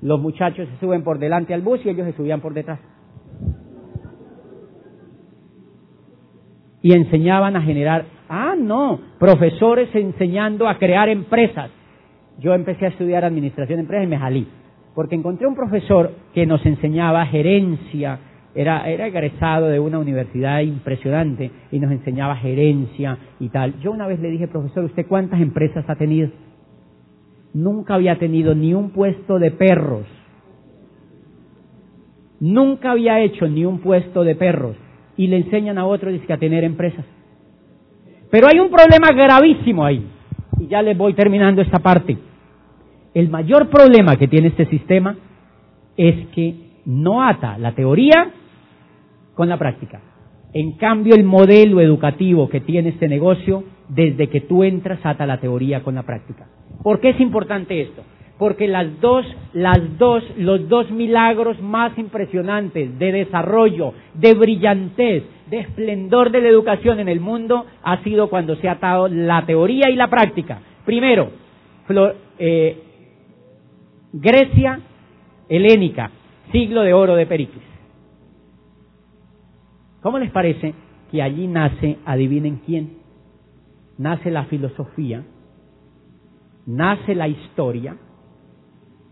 [0.01, 2.79] Los muchachos se suben por delante al bus y ellos se subían por detrás.
[6.81, 11.71] Y enseñaban a generar, ah, no, profesores enseñando a crear empresas.
[12.39, 14.47] Yo empecé a estudiar administración de empresas y me jalí,
[14.93, 18.19] porque encontré un profesor que nos enseñaba gerencia,
[18.58, 23.80] era, era egresado de una universidad impresionante y nos enseñaba gerencia y tal.
[23.82, 26.32] Yo una vez le dije, profesor, ¿usted cuántas empresas ha tenido?
[27.53, 30.08] Nunca había tenido ni un puesto de perros.
[32.39, 34.76] Nunca había hecho ni un puesto de perros.
[35.18, 37.05] Y le enseñan a otros a tener empresas.
[38.32, 40.03] Pero hay un problema gravísimo ahí.
[40.60, 42.18] Y ya les voy terminando esta parte.
[43.14, 45.16] El mayor problema que tiene este sistema
[45.95, 46.55] es que
[46.86, 48.32] no ata la teoría
[49.38, 50.01] con la práctica.
[50.51, 55.39] En cambio, el modelo educativo que tiene este negocio, desde que tú entras, ata la
[55.39, 56.47] teoría con la práctica.
[56.81, 58.01] ¿Por qué es importante esto?
[58.39, 65.59] Porque las dos, las dos, los dos milagros más impresionantes de desarrollo, de brillantez, de
[65.59, 69.89] esplendor de la educación en el mundo ha sido cuando se ha atado la teoría
[69.91, 70.61] y la práctica.
[70.83, 71.29] Primero,
[72.39, 72.77] eh,
[74.13, 74.79] Grecia
[75.47, 76.09] helénica,
[76.51, 77.76] siglo de oro de Pericles.
[80.08, 80.74] ¿Cómo les parece
[81.12, 82.99] que allí nace, adivinen quién?
[83.97, 85.26] Nace la filosofía,
[86.66, 87.97] nace la historia,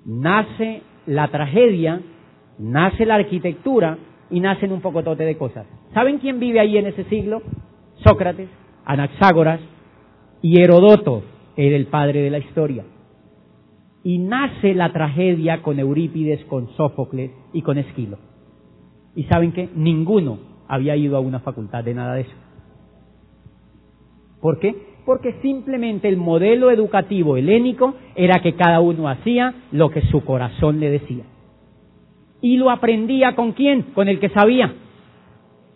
[0.05, 1.99] nace la tragedia,
[2.59, 3.97] nace la arquitectura
[4.29, 5.65] y nacen un pocotote de cosas.
[5.93, 7.41] ¿Saben quién vive ahí en ese siglo?
[7.95, 8.47] Sócrates,
[8.85, 9.59] Anaxágoras
[10.41, 11.23] y Herodoto
[11.57, 12.85] era el padre de la historia.
[14.01, 18.17] Y nace la tragedia con Eurípides, con Sófocles y con Esquilo.
[19.13, 19.67] ¿Y saben qué?
[19.75, 22.35] Ninguno había ido a una facultad de nada de eso.
[24.41, 24.75] ¿Por qué?
[25.05, 30.79] Porque simplemente el modelo educativo helénico era que cada uno hacía lo que su corazón
[30.79, 31.23] le decía.
[32.41, 33.83] ¿Y lo aprendía con quién?
[33.93, 34.73] Con el que sabía.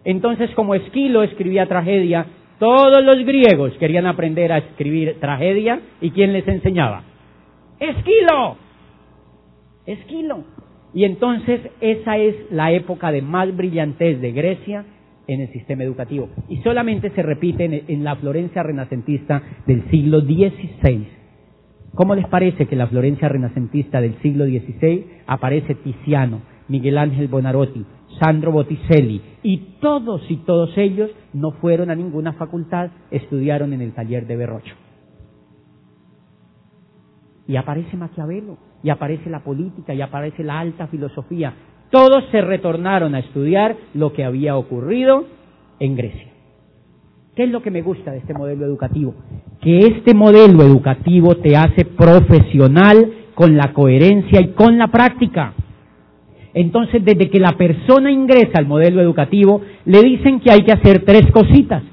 [0.03, 2.25] Entonces, como Esquilo escribía tragedia,
[2.59, 7.03] todos los griegos querían aprender a escribir tragedia y ¿quién les enseñaba?
[7.79, 8.57] Esquilo.
[9.85, 10.43] Esquilo.
[10.93, 14.85] Y entonces esa es la época de más brillantez de Grecia
[15.27, 16.29] en el sistema educativo.
[16.47, 21.07] Y solamente se repite en, la Florencia renacentista del siglo XVI.
[21.93, 27.85] ¿Cómo les parece que la Florencia renacentista del siglo XVI aparece Tiziano, Miguel Ángel Bonarotti,
[28.19, 33.93] Sandro Botticelli y todos y todos ellos no fueron a ninguna facultad, estudiaron en el
[33.93, 34.75] taller de Berrocho?
[37.47, 41.53] Y aparece Maquiavelo, y aparece la política, y aparece la alta filosofía.
[41.89, 45.25] Todos se retornaron a estudiar lo que había ocurrido
[45.80, 46.30] en Grecia.
[47.36, 49.15] ¿Qué es lo que me gusta de este modelo educativo?
[49.61, 55.53] Que este modelo educativo te hace profesional con la coherencia y con la práctica.
[56.53, 61.05] Entonces, desde que la persona ingresa al modelo educativo, le dicen que hay que hacer
[61.05, 61.84] tres cositas.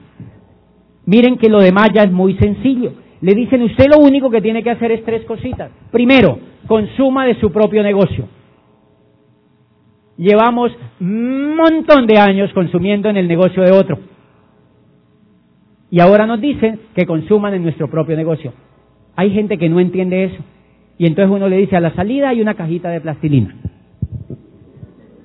[1.05, 2.93] Miren que lo demás ya es muy sencillo.
[3.21, 5.71] Le dicen, usted lo único que tiene que hacer es tres cositas.
[5.91, 8.29] Primero, consuma de su propio negocio.
[10.17, 13.99] Llevamos un montón de años consumiendo en el negocio de otro.
[15.91, 18.53] Y ahora nos dicen que consuman en nuestro propio negocio.
[19.15, 20.43] Hay gente que no entiende eso.
[20.99, 23.55] Y entonces uno le dice, a la salida hay una cajita de plastilina.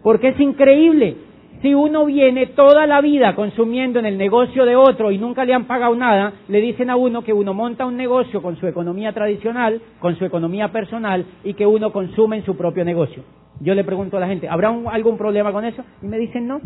[0.03, 1.15] Porque es increíble.
[1.61, 5.53] Si uno viene toda la vida consumiendo en el negocio de otro y nunca le
[5.53, 9.13] han pagado nada, le dicen a uno que uno monta un negocio con su economía
[9.13, 13.23] tradicional, con su economía personal y que uno consume en su propio negocio.
[13.59, 15.83] Yo le pregunto a la gente, ¿habrá algún problema con eso?
[16.01, 16.61] Y me dicen no.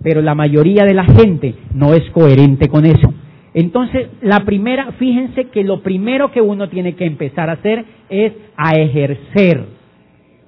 [0.00, 3.12] Pero la mayoría de la gente no es coherente con eso.
[3.52, 8.32] Entonces, la primera, fíjense que lo primero que uno tiene que empezar a hacer es
[8.56, 9.77] a ejercer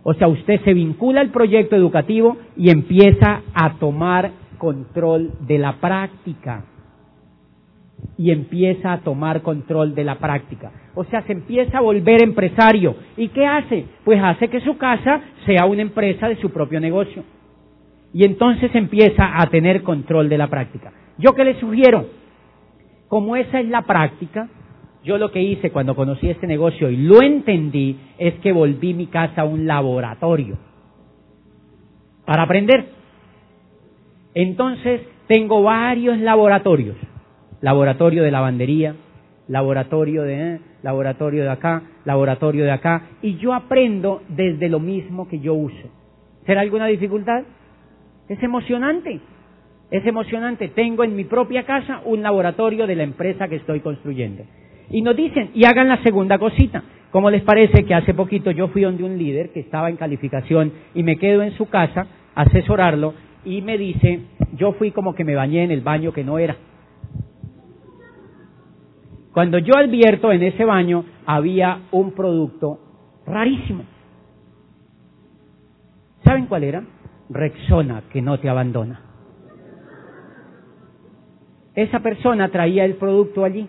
[0.03, 5.75] o sea, usted se vincula al proyecto educativo y empieza a tomar control de la
[5.81, 6.65] práctica.
[8.17, 10.73] Y empieza a tomar control de la práctica.
[10.95, 12.97] O sea, se empieza a volver empresario.
[13.17, 13.85] ¿Y qué hace?
[14.05, 17.23] Pues hace que su casa sea una empresa de su propio negocio.
[18.15, 20.93] Y entonces empieza a tener control de la práctica.
[21.19, 22.07] ¿Yo qué le sugiero?
[23.09, 24.49] Como esa es la práctica,
[25.03, 29.07] yo lo que hice cuando conocí este negocio y lo entendí es que volví mi
[29.07, 30.59] casa a un laboratorio
[32.27, 32.87] para aprender.
[34.35, 36.97] Entonces tengo varios laboratorios.
[37.61, 38.95] Laboratorio de lavandería,
[39.49, 45.29] laboratorio de, eh, laboratorio de acá, laboratorio de acá, y yo aprendo desde lo mismo
[45.29, 45.91] que yo uso.
[46.47, 47.43] ¿Será alguna dificultad?
[48.29, 49.21] Es emocionante,
[49.91, 50.69] es emocionante.
[50.69, 54.45] Tengo en mi propia casa un laboratorio de la empresa que estoy construyendo.
[54.91, 56.83] Y nos dicen, y hagan la segunda cosita.
[57.11, 60.73] ¿Cómo les parece que hace poquito yo fui donde un líder que estaba en calificación
[60.95, 63.15] y me quedo en su casa a asesorarlo
[63.45, 64.21] y me dice,
[64.57, 66.57] yo fui como que me bañé en el baño que no era.
[69.33, 72.79] Cuando yo advierto en ese baño había un producto
[73.27, 73.85] rarísimo.
[76.25, 76.85] ¿Saben cuál era?
[77.29, 79.01] Rexona, que no te abandona.
[81.75, 83.69] Esa persona traía el producto allí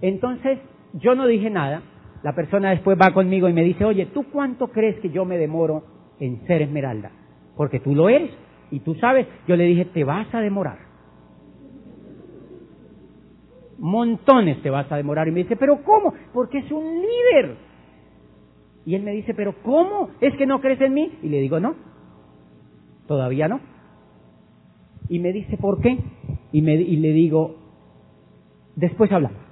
[0.00, 0.58] entonces,
[0.94, 1.82] yo no dije nada.
[2.22, 5.38] La persona después va conmigo y me dice, oye, ¿tú cuánto crees que yo me
[5.38, 5.84] demoro
[6.18, 7.10] en ser esmeralda?
[7.56, 8.30] Porque tú lo eres
[8.70, 9.26] y tú sabes.
[9.46, 10.78] Yo le dije, te vas a demorar.
[13.78, 15.28] Montones te vas a demorar.
[15.28, 16.12] Y me dice, pero ¿cómo?
[16.32, 17.56] Porque es un líder.
[18.84, 20.10] Y él me dice, pero ¿cómo?
[20.20, 21.18] ¿Es que no crees en mí?
[21.22, 21.76] Y le digo, no,
[23.06, 23.60] todavía no.
[25.08, 25.98] Y me dice, ¿por qué?
[26.52, 27.56] Y, y le digo,
[28.76, 29.47] después hablamos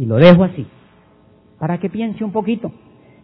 [0.00, 0.66] y lo dejo así.
[1.58, 2.72] para que piense un poquito.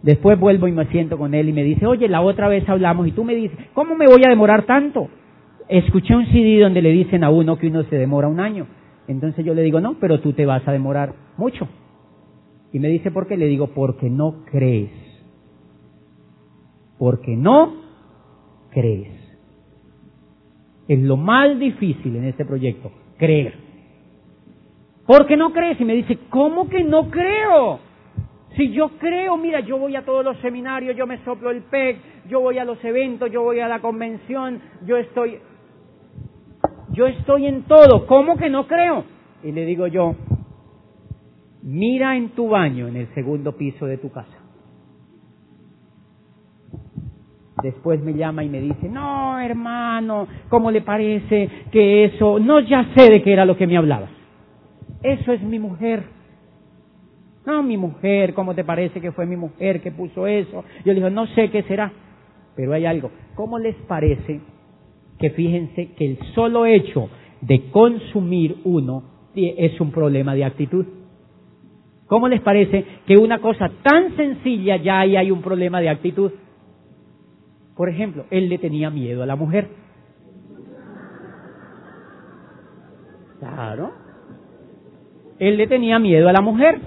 [0.02, 3.08] Después vuelvo y me siento con él y me dice, oye, la otra vez hablamos
[3.08, 5.08] y tú me dices, ¿cómo me voy a demorar tanto?
[5.70, 8.66] Escuché un CD donde le dicen a uno que uno se demora un año.
[9.08, 11.66] Entonces yo le digo, no, pero tú te vas a demorar mucho.
[12.74, 13.38] Y me dice, ¿por qué?
[13.38, 14.90] Le digo, porque no crees.
[16.98, 17.72] Porque no
[18.70, 19.14] crees.
[20.88, 23.65] Es lo más difícil en este proyecto, creer.
[25.06, 25.80] Porque no crees.
[25.80, 27.80] Y me dice, ¿cómo que no creo?
[28.56, 31.98] Si yo creo, mira, yo voy a todos los seminarios, yo me soplo el PEC,
[32.28, 35.38] yo voy a los eventos, yo voy a la convención, yo estoy,
[36.92, 39.04] yo estoy en todo, ¿cómo que no creo?
[39.44, 40.14] Y le digo yo,
[41.62, 44.38] mira en tu baño en el segundo piso de tu casa.
[47.62, 52.38] Después me llama y me dice, no, hermano, ¿cómo le parece que eso?
[52.38, 54.15] No, ya sé de qué era lo que me hablabas.
[55.02, 56.04] Eso es mi mujer.
[57.46, 60.64] No, mi mujer, ¿cómo te parece que fue mi mujer que puso eso?
[60.84, 61.92] Yo le digo, no sé qué será,
[62.56, 63.10] pero hay algo.
[63.36, 64.40] ¿Cómo les parece
[65.18, 67.08] que fíjense que el solo hecho
[67.40, 70.86] de consumir uno es un problema de actitud?
[72.08, 76.32] ¿Cómo les parece que una cosa tan sencilla ya ahí hay un problema de actitud?
[77.76, 79.68] Por ejemplo, él le tenía miedo a la mujer.
[83.38, 84.05] Claro.
[85.38, 86.80] Él le tenía miedo a la mujer.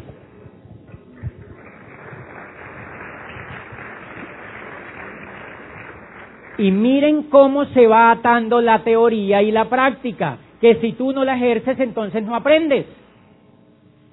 [6.58, 11.24] Y miren cómo se va atando la teoría y la práctica, que si tú no
[11.24, 12.86] la ejerces entonces no aprendes.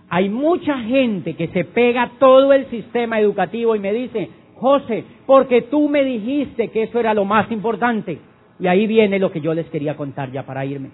[0.08, 5.62] Hay mucha gente que se pega todo el sistema educativo y me dice, José, porque
[5.62, 8.20] tú me dijiste que eso era lo más importante.
[8.60, 10.90] Y ahí viene lo que yo les quería contar ya para irme.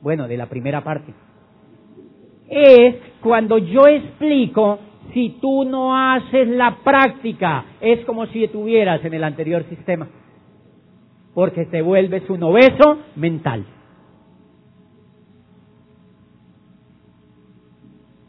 [0.00, 1.12] Bueno, de la primera parte.
[2.48, 4.78] Es cuando yo explico,
[5.12, 10.08] si tú no haces la práctica, es como si estuvieras en el anterior sistema
[11.34, 13.66] porque te vuelves un obeso mental.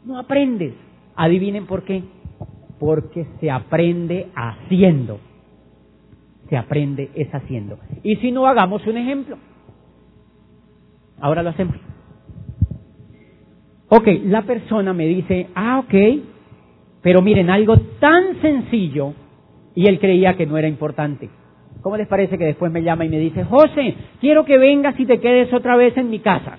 [0.04, 0.74] No aprendes.
[1.14, 2.02] Adivinen por qué.
[2.78, 5.20] Porque se aprende haciendo.
[6.48, 7.78] Se aprende es haciendo.
[8.02, 9.38] Y si no, hagamos un ejemplo.
[11.20, 11.76] Ahora lo hacemos.
[13.88, 15.94] Ok, la persona me dice, ah, ok,
[17.02, 19.14] pero miren, algo tan sencillo,
[19.76, 21.28] y él creía que no era importante.
[21.82, 25.06] ¿Cómo les parece que después me llama y me dice, José, quiero que vengas y
[25.06, 26.58] te quedes otra vez en mi casa?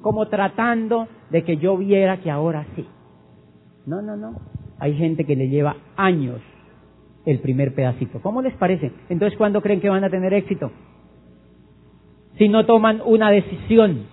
[0.00, 2.84] Como tratando de que yo viera que ahora sí.
[3.86, 4.40] No, no, no.
[4.80, 6.40] Hay gente que le lleva años
[7.26, 8.20] el primer pedacito.
[8.20, 8.90] ¿Cómo les parece?
[9.08, 10.72] Entonces, ¿cuándo creen que van a tener éxito?
[12.38, 14.06] Si no toman una decisión.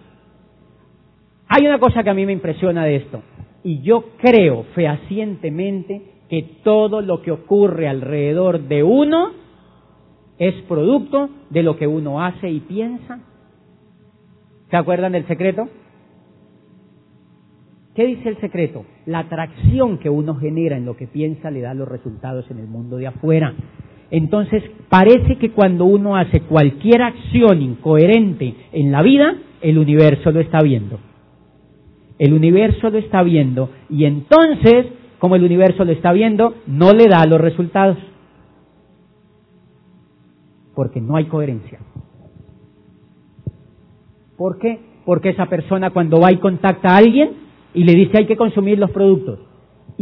[1.47, 3.21] Hay una cosa que a mí me impresiona de esto.
[3.63, 9.31] Y yo creo fehacientemente que todo lo que ocurre alrededor de uno
[10.37, 13.19] es producto de lo que uno hace y piensa.
[14.69, 15.67] ¿Se acuerdan del secreto?
[17.93, 18.85] ¿Qué dice el secreto?
[19.05, 22.67] La atracción que uno genera en lo que piensa le da los resultados en el
[22.67, 23.53] mundo de afuera.
[24.11, 30.39] Entonces, parece que cuando uno hace cualquier acción incoherente en la vida, el universo lo
[30.41, 30.99] está viendo.
[32.19, 34.87] El universo lo está viendo y entonces
[35.21, 37.95] como el universo lo está viendo, no le da los resultados.
[40.73, 41.77] Porque no hay coherencia.
[44.35, 44.79] ¿Por qué?
[45.05, 47.33] Porque esa persona cuando va y contacta a alguien
[47.75, 49.37] y le dice hay que consumir los productos,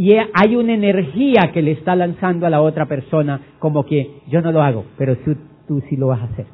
[0.00, 4.40] y hay una energía que le está lanzando a la otra persona como que yo
[4.40, 5.36] no lo hago, pero tú,
[5.68, 6.46] tú sí lo vas a hacer.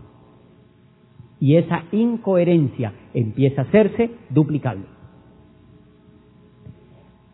[1.39, 4.87] Y esa incoherencia empieza a hacerse duplicable.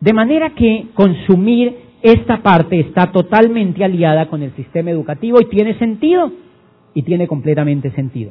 [0.01, 5.79] De manera que consumir esta parte está totalmente aliada con el sistema educativo y tiene
[5.79, 6.31] sentido,
[6.93, 8.29] y tiene completamente sentido.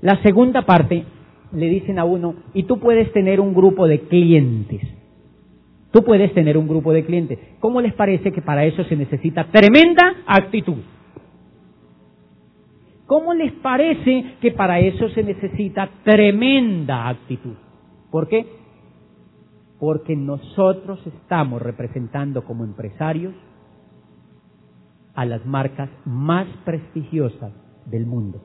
[0.00, 1.04] La segunda parte
[1.52, 5.01] le dicen a uno, y tú puedes tener un grupo de clientes.
[5.92, 7.38] Tú puedes tener un grupo de clientes.
[7.60, 10.78] ¿Cómo les parece que para eso se necesita tremenda actitud?
[13.06, 17.54] ¿Cómo les parece que para eso se necesita tremenda actitud?
[18.10, 18.46] ¿Por qué?
[19.82, 23.34] porque nosotros estamos representando como empresarios
[25.16, 27.52] a las marcas más prestigiosas
[27.86, 28.40] del mundo.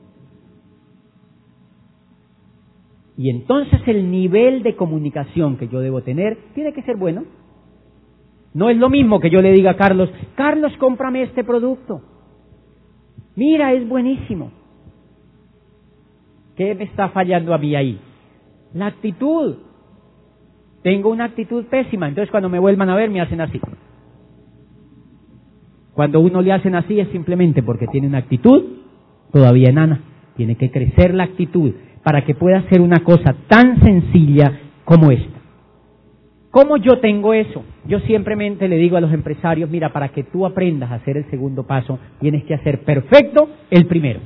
[3.16, 7.22] Y entonces el nivel de comunicación que yo debo tener tiene que ser bueno.
[8.54, 12.02] No es lo mismo que yo le diga a Carlos, Carlos, cómprame este producto.
[13.36, 14.50] Mira, es buenísimo.
[16.56, 18.00] ¿Qué me está fallando a mí ahí?
[18.74, 19.56] La actitud.
[20.82, 23.60] tengo una actitud pésima, entonces cuando me vuelvan a ver me hacen así.
[25.92, 28.62] Cuando uno le hacen así es simplemente porque tiene una actitud
[29.32, 30.00] todavía enana.
[30.36, 31.72] Tiene que crecer la actitud
[32.02, 35.37] para que pueda hacer una cosa tan sencilla como esta.
[36.50, 37.62] ¿Cómo yo tengo eso?
[37.86, 41.28] Yo simplemente le digo a los empresarios, mira, para que tú aprendas a hacer el
[41.30, 44.20] segundo paso, tienes que hacer perfecto el primero.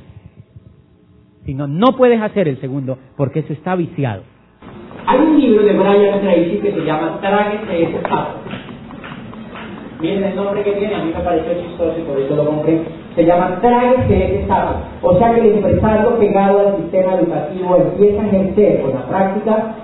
[1.45, 4.23] Si no, no puedes hacer el segundo porque eso está viciado.
[5.05, 8.39] Hay un libro de Brian Tracy que se llama Tráguese ese paso.
[9.99, 12.81] Miren el nombre que tiene, a mí me pareció chistoso y por eso lo compré.
[13.15, 14.77] Se llama Tráguese ese paso.
[15.01, 19.75] O sea que el empresario pegado al sistema educativo empieza a ejercer con la práctica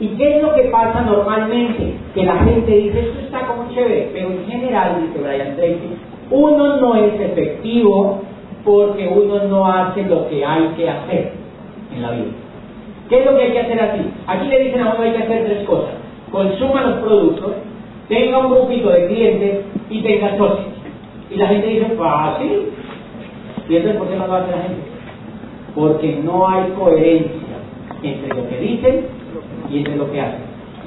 [0.00, 1.94] ¿Y qué es lo que pasa normalmente?
[2.14, 5.96] Que la gente dice, esto está como chévere, pero en general, dice Brian Tracy,
[6.30, 8.20] uno no es efectivo
[8.64, 11.32] porque uno no hace lo que hay que hacer
[11.94, 12.30] en la vida.
[13.08, 14.00] ¿Qué es lo que hay que hacer así?
[14.26, 15.94] Aquí le dicen a uno hay que hacer tres cosas.
[16.30, 17.52] Consuma los productos,
[18.08, 20.68] tenga un grupito de clientes y tenga socios.
[21.30, 22.68] Y la gente dice, fácil.
[23.68, 24.82] ¿Y entonces por qué no lo hace la gente?
[25.74, 27.58] Porque no hay coherencia
[28.02, 29.17] entre lo que dicen
[29.70, 30.38] y eso es lo que hace.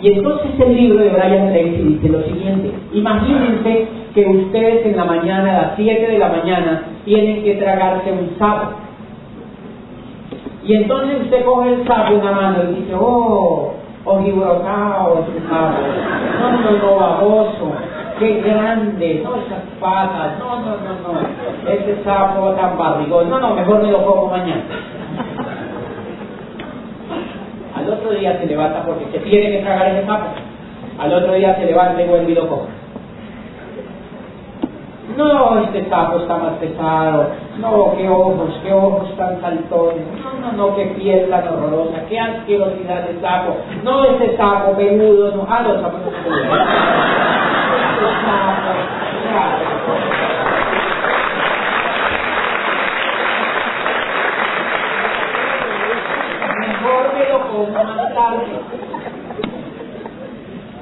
[0.02, 5.06] Y entonces el libro de Brian Tracy dice lo siguiente, imagínense que ustedes en la
[5.06, 8.78] mañana, a las 7 de la mañana, tienen que tragarse un sapo.
[10.64, 13.74] Y entonces usted coge el sapo en la mano y dice, oh,
[14.06, 15.82] ojibrocao, ese sapo,
[16.40, 17.72] no, no, no, baboso,
[18.18, 23.54] qué grande, no esas patas, no, no, no, no, ese sapo tan barrigón, no, no,
[23.54, 24.64] mejor me lo como mañana.
[27.82, 30.28] Al otro día se levanta porque se tiene que tragar ese sapo.
[31.00, 32.68] Al otro día se levanta y vuelve y lo.
[35.18, 37.32] No, este sapo está más pesado.
[37.60, 40.04] No, qué ojos, qué ojos tan saltones.
[40.24, 42.06] No, no, no, qué piel tan horrorosa.
[42.08, 43.56] Qué asquerosidad de sapo.
[43.84, 45.36] No, ese sapo peludo.
[45.36, 46.12] No, ah, los sapos no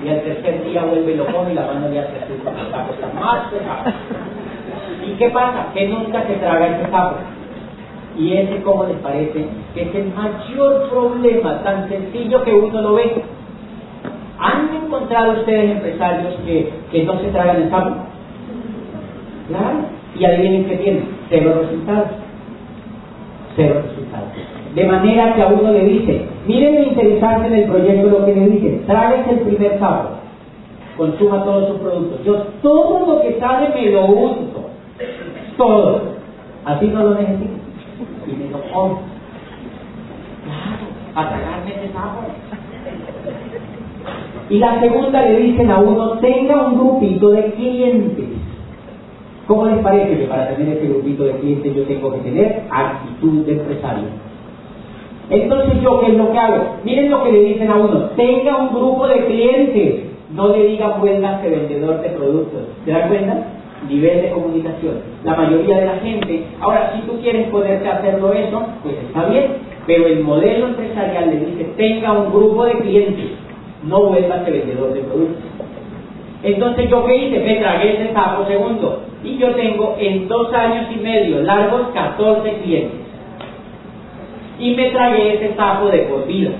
[0.04, 2.72] y al tercer día vuelve y lo come y la mano ya se asusta, el
[2.72, 3.92] sapo está más pesado.
[5.06, 5.68] ¿Y qué pasa?
[5.74, 7.16] Que nunca se traga ese sapo.
[8.18, 12.94] Y ese, como les parece, que es el mayor problema, tan sencillo que uno lo
[12.96, 13.24] ve.
[14.40, 17.96] ¿Han encontrado ustedes empresarios que, que no se tragan el sapo?
[19.48, 19.80] Claro.
[20.18, 22.10] Y adivinen qué tienen, cero resultados.
[23.56, 23.84] Cero.
[24.76, 28.36] De manera que a uno le dice, miren lo interesante en el proyecto lo que
[28.36, 30.10] le dice, tráguese el primer sapo,
[30.96, 32.24] consuma todos sus productos.
[32.24, 34.70] Yo todo lo que sale me lo uso,
[35.58, 36.02] todo.
[36.66, 37.60] Así no lo necesito.
[38.28, 39.02] Y me lo como.
[40.46, 40.86] Claro,
[41.16, 42.22] para tragarme ese sapo.
[44.50, 48.26] Y la segunda le dicen a uno, tenga un grupito de clientes.
[49.48, 53.46] ¿Cómo les parece que para tener ese grupito de clientes yo tengo que tener actitud
[53.46, 54.29] de empresario?
[55.30, 56.78] Entonces yo, ¿qué es lo que hago?
[56.84, 60.98] Miren lo que le dicen a uno, tenga un grupo de clientes, no le diga
[61.00, 62.62] vuélvase vendedor de productos.
[62.84, 63.44] ¿Se dan cuenta?
[63.88, 64.96] Nivel de comunicación.
[65.24, 69.46] La mayoría de la gente, ahora si tú quieres poderte hacerlo eso, pues está bien,
[69.86, 73.30] pero el modelo empresarial le dice, tenga un grupo de clientes,
[73.84, 75.44] no vuélvase vendedor de productos.
[76.42, 80.88] Entonces yo qué hice, me tragué ese sapo segundo, y yo tengo en dos años
[80.92, 83.09] y medio largos 14 clientes
[84.60, 86.52] y me tragué ese sapo de por vida.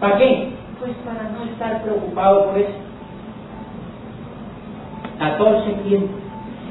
[0.00, 0.48] ¿Para qué?
[0.80, 2.72] Pues para no estar preocupado por eso.
[5.18, 6.10] 14 clientes.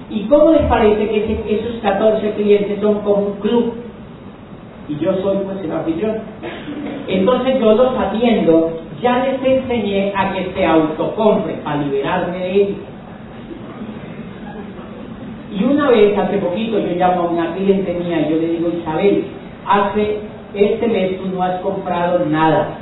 [0.09, 3.73] ¿Y cómo les parece que esos 14 clientes son como un club?
[4.89, 6.17] Y yo soy pues el anfitrión.
[7.07, 8.71] Entonces yo los atiendo,
[9.01, 12.77] ya les enseñé a que se autocompren para liberarme de ellos.
[15.57, 18.69] Y una vez, hace poquito, yo llamo a una cliente mía y yo le digo,
[18.69, 19.25] Isabel,
[19.65, 20.19] hace
[20.53, 22.77] este mes tú no has comprado nada.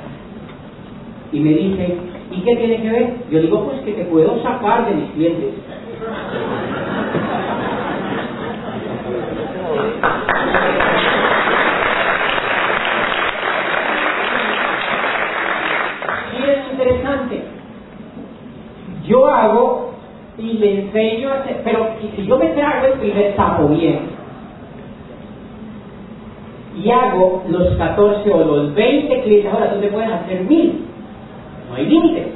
[1.31, 1.97] Y me dice,
[2.31, 3.13] ¿y qué tiene que ver?
[3.29, 5.53] Yo digo, pues que te puedo sacar de mis clientes.
[16.33, 17.43] Y es interesante.
[19.05, 19.93] Yo hago
[20.37, 24.18] y le enseño a hacer, pero si yo me trago el primer sapo bien,
[26.81, 30.85] y hago los 14 o los 20 clientes, ahora tú te puedes hacer mil,
[31.69, 32.31] no hay límite,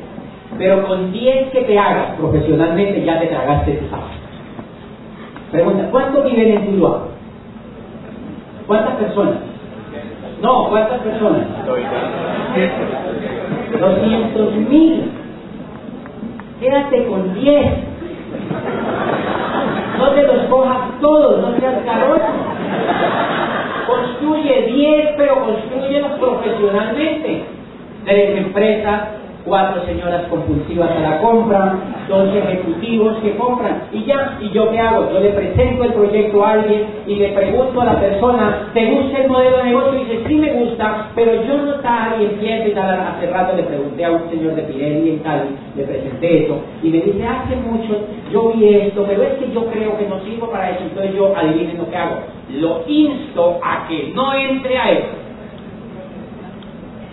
[0.58, 4.10] pero con 10 que te hagas profesionalmente ya te tragaste tu sábado.
[5.52, 7.08] Pregunta, ¿cuántos viven en Tuluá?
[8.68, 9.36] ¿Cuántas personas?
[10.42, 11.48] No, ¿cuántas personas?
[13.80, 15.12] 200 mil.
[16.60, 17.66] Quédate con 10.
[20.00, 22.22] No te los cojas todos, no seas caroso.
[23.94, 27.44] Construye 10, pero construyelos profesionalmente.
[28.06, 29.02] Tres empresas,
[29.46, 31.76] cuatro señoras compulsivas a la compra,
[32.08, 35.12] dos ejecutivos que compran y ya, ¿y yo qué hago?
[35.12, 39.20] Yo le presento el proyecto a alguien y le pregunto a la persona, ¿te gusta
[39.20, 40.00] el modelo de negocio?
[40.00, 42.94] Y dice, sí me gusta, pero yo no tal y empiezo y tal.
[42.94, 46.90] Hace rato le pregunté a un señor de Pirelli en Cali, le presenté eso y
[46.90, 48.00] me dice, hace mucho
[48.32, 51.36] yo vi esto, pero es que yo creo que no sirvo para eso, entonces yo
[51.36, 52.16] adivinen lo que hago.
[52.52, 55.08] Lo insto a que no entre a eso.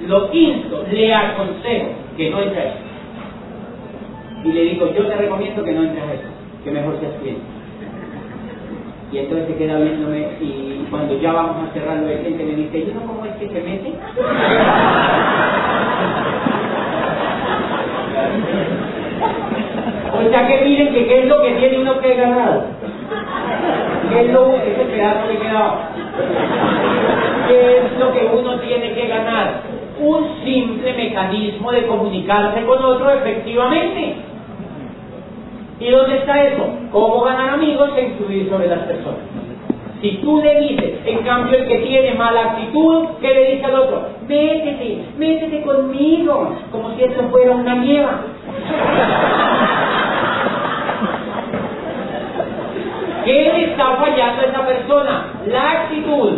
[0.07, 2.90] Lo insto, le aconsejo que no entre a eso.
[4.45, 6.29] Y le digo, yo te recomiendo que no entres a eso,
[6.65, 7.43] que mejor seas cliente.
[9.13, 12.87] Y entonces se queda viéndome y cuando ya vamos a cerrarlo el cliente me dice,
[12.87, 13.93] ¿yo no cómo es que se mete?
[20.13, 22.67] o sea que miren que qué es lo que tiene uno que ganar.
[24.11, 25.91] ¿Qué es lo ese pedazo que queda?
[27.49, 29.63] ¿Qué es lo que uno tiene que ganar?
[30.01, 34.30] Un simple mecanismo de comunicarse con otro efectivamente.
[35.81, 36.63] ¿Y dónde está eso?
[36.93, 39.21] ¿Cómo ganar amigos e influir sobre las personas?
[40.03, 43.75] Si tú le dices, en cambio el que tiene mala actitud, ¿qué le dice al
[43.75, 44.09] otro?
[44.29, 48.21] Métete, métete conmigo, como si esto fuera una nieva.
[53.25, 55.25] ¿Qué le está fallando a esa persona?
[55.47, 56.33] La actitud.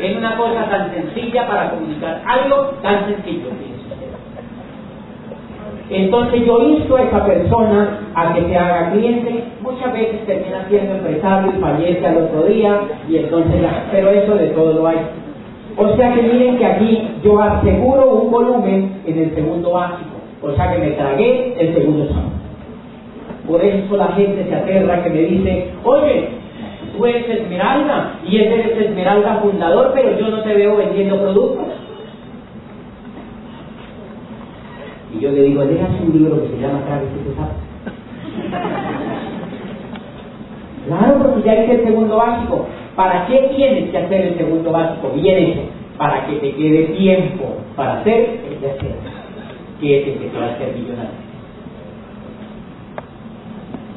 [0.00, 3.73] Es una cosa tan sencilla para comunicar algo tan sencillo.
[5.96, 10.96] Entonces yo insto a esa persona a que se haga cliente, muchas veces termina siendo
[10.96, 14.96] empresario y fallece al otro día, y entonces ya, pero eso de todo lo hay.
[15.76, 20.50] O sea que miren que aquí yo aseguro un volumen en el segundo básico, o
[20.56, 22.30] sea que me tragué el segundo sábado.
[23.46, 26.28] Por eso la gente se aterra que me dice, oye,
[26.96, 31.83] tú eres Esmeralda y ese eres Esmeralda fundador, pero yo no te veo vendiendo productos.
[35.14, 37.34] Y yo le digo, dejas un libro que se llama Travis y
[40.86, 42.66] Claro, porque ya hice el segundo básico.
[42.96, 45.10] ¿Para qué tienes que hacer el segundo básico?
[45.14, 45.60] Bien hecho.
[45.96, 48.94] Para que te quede tiempo para hacer el hacer.
[49.80, 51.24] Que es el que te va a hacer millonario.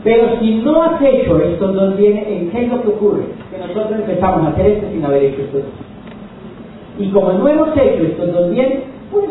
[0.04, 3.24] Pero si no has hecho estos dos bienes, ¿en qué es lo que ocurre?
[3.52, 5.72] Que nosotros empezamos a hacer esto sin haber hecho estos dos.
[7.00, 8.80] Y como no hemos hecho estos dos bienes,
[9.12, 9.26] pues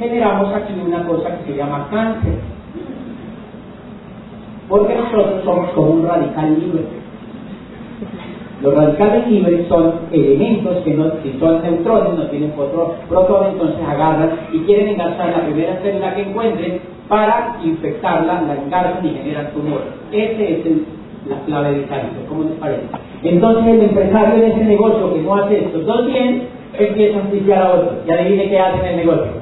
[0.00, 2.34] generamos aquí una cosa que se llama cáncer.
[4.68, 6.84] Porque nosotros somos como un radical libre.
[8.62, 11.04] Los radicales libres son elementos que no,
[11.38, 16.80] son neutrones, no tienen protones, entonces agarran y quieren engarzar la primera célula que encuentren
[17.08, 19.82] para infectarla, la engarzan y generan tumor.
[20.12, 20.66] Ese es
[21.26, 22.82] la clave del cáncer, ¿cómo les parece?
[23.22, 26.48] Entonces el empresario de ese negocio que no hace estos dos bien,
[26.78, 27.92] empieza a oficiar a otro.
[28.06, 29.39] Y adivine qué hace en el negocio.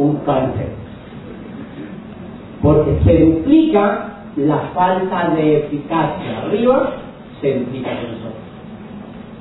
[0.00, 0.68] Un cáncer.
[2.62, 6.92] Porque se duplica la falta de eficacia arriba,
[7.42, 8.32] se duplica nosotros.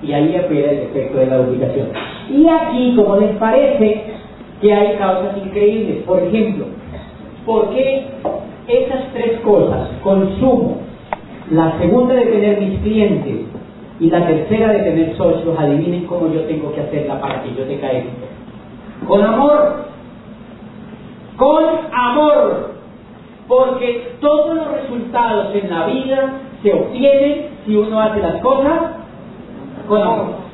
[0.03, 1.87] Y ahí apela el efecto de la duplicación.
[2.29, 4.03] Y aquí, como les parece,
[4.61, 6.03] que hay causas increíbles.
[6.03, 6.65] Por ejemplo,
[7.45, 8.07] ¿por qué
[8.67, 10.79] esas tres cosas, consumo,
[11.51, 13.45] la segunda de tener mis clientes
[14.01, 17.63] y la tercera de tener socios, adivinen cómo yo tengo que hacerla para que yo
[17.63, 18.09] te caiga?
[19.07, 19.89] Con amor.
[21.39, 22.73] Con amor.
[23.47, 28.79] Porque todos los resultados en la vida se obtienen si uno hace las cosas
[29.87, 30.49] con amor.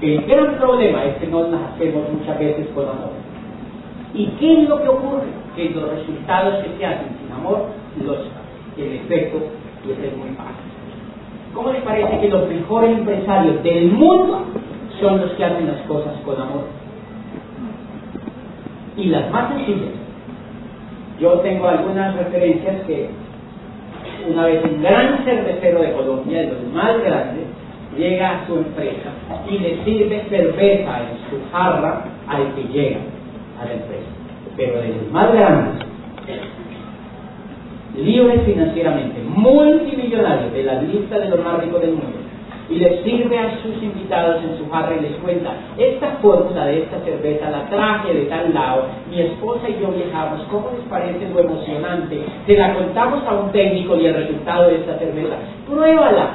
[0.00, 3.12] El gran problema es que no las hacemos muchas veces con amor.
[4.12, 5.28] ¿Y qué es lo que ocurre?
[5.54, 7.66] Que los resultados que se hacen sin amor,
[8.04, 8.18] los,
[8.76, 9.38] el efecto
[9.86, 10.74] les es muy fácil.
[11.54, 14.44] ¿Cómo les parece que los mejores empresarios del mundo
[15.00, 16.64] son los que hacen las cosas con amor?
[18.96, 19.92] Y las más sencillas.
[21.20, 23.08] Yo tengo algunas referencias que
[24.28, 27.44] una vez un gran cervecero de Colombia, de los más grandes,
[27.96, 29.10] llega a su empresa
[29.48, 32.98] y le sirve cerveza en su jarra al que llega
[33.60, 34.10] a la empresa.
[34.56, 35.86] Pero de los más grandes,
[37.96, 42.18] libres financieramente, multimillonarios de la lista de los más ricos del mundo,
[42.68, 46.82] y les sirve a sus invitados en su jarra y les cuenta, esta fórmula de
[46.82, 51.28] esta cerveza la traje de tal lado, mi esposa y yo viajamos, ¿cómo les parece
[51.28, 52.24] lo emocionante?
[52.46, 55.36] Se la contamos a un técnico y el resultado de esta cerveza,
[55.68, 56.30] pruébala.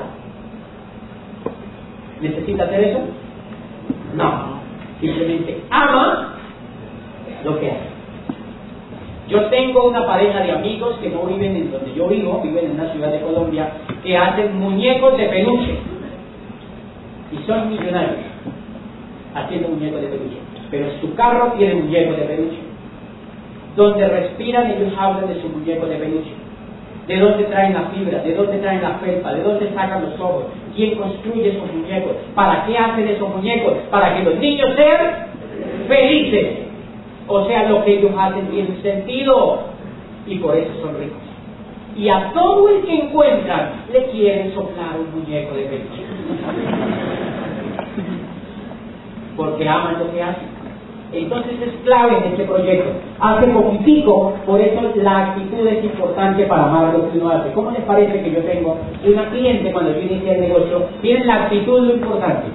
[2.22, 2.99] ¿Necesita hacer eso?
[4.15, 4.60] No,
[4.99, 6.35] simplemente ama
[7.43, 7.89] lo que hacen.
[9.30, 12.72] Yo tengo una pareja de amigos que no viven en donde yo vivo, viven en
[12.72, 13.69] una ciudad de Colombia,
[14.03, 15.77] que hacen muñecos de peluche.
[17.31, 18.18] Y son millonarios
[19.35, 20.38] haciendo muñecos de peluche.
[20.72, 22.57] Pero su carro tiene muñecos de peluche.
[23.76, 26.31] Donde respiran ellos hablan de su muñeco de peluche.
[27.07, 30.45] De dónde traen la fibra, de dónde traen la felpa, de dónde sacan los ojos,
[30.76, 35.26] quién construye esos muñecos, para qué hacen esos muñecos, para que los niños sean
[35.88, 36.60] felices.
[37.27, 39.60] O sea, lo que ellos hacen tiene sentido
[40.27, 41.18] y por eso son ricos.
[41.95, 47.09] Y a todo el que encuentran le quieren soplar un muñeco de peluche.
[49.40, 50.49] Porque aman lo que hacen.
[51.14, 52.91] Entonces es clave en este proyecto.
[53.22, 57.52] Hace poquitico, por eso la actitud es importante para amar lo que uno hace.
[57.53, 60.84] ¿Cómo les parece que yo tengo una cliente cuando yo inicié el negocio?
[61.02, 62.48] Tiene la actitud lo importante.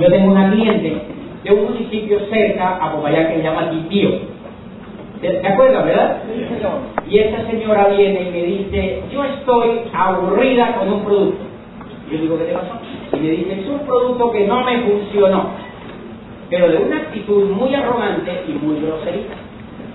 [0.00, 0.96] Yo tengo una cliente
[1.44, 4.10] de un municipio cerca a Popayán que se llama Titío.
[5.20, 6.22] ¿Se acuerdan, verdad?
[7.08, 11.44] Y esta señora viene y me dice, yo estoy aburrida con un producto.
[12.10, 12.78] Yo digo, ¿qué te pasó?
[13.12, 15.63] Y me dice, es un producto que no me funcionó
[16.54, 19.34] pero de una actitud muy arrogante y muy groserita.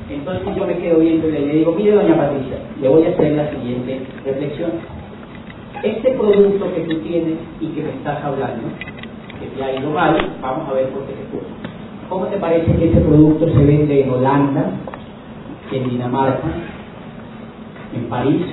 [0.09, 3.31] Entonces yo me quedo viendo y le digo, mire doña Patricia, le voy a hacer
[3.31, 4.71] la siguiente reflexión.
[5.81, 8.67] Este producto que tú tienes y que me estás hablando,
[9.39, 11.47] que te ha ido mal, vamos a ver por qué te ocurre.
[12.09, 14.71] ¿Cómo te parece que ese producto se vende en Holanda,
[15.71, 16.47] en Dinamarca,
[17.95, 18.45] en París,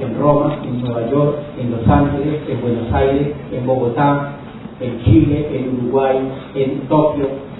[0.00, 4.32] en Roma, en Nueva York, en Los Ángeles, en Buenos Aires, en Bogotá,
[4.80, 6.18] en Chile, en Uruguay,
[6.56, 7.53] en Tokio,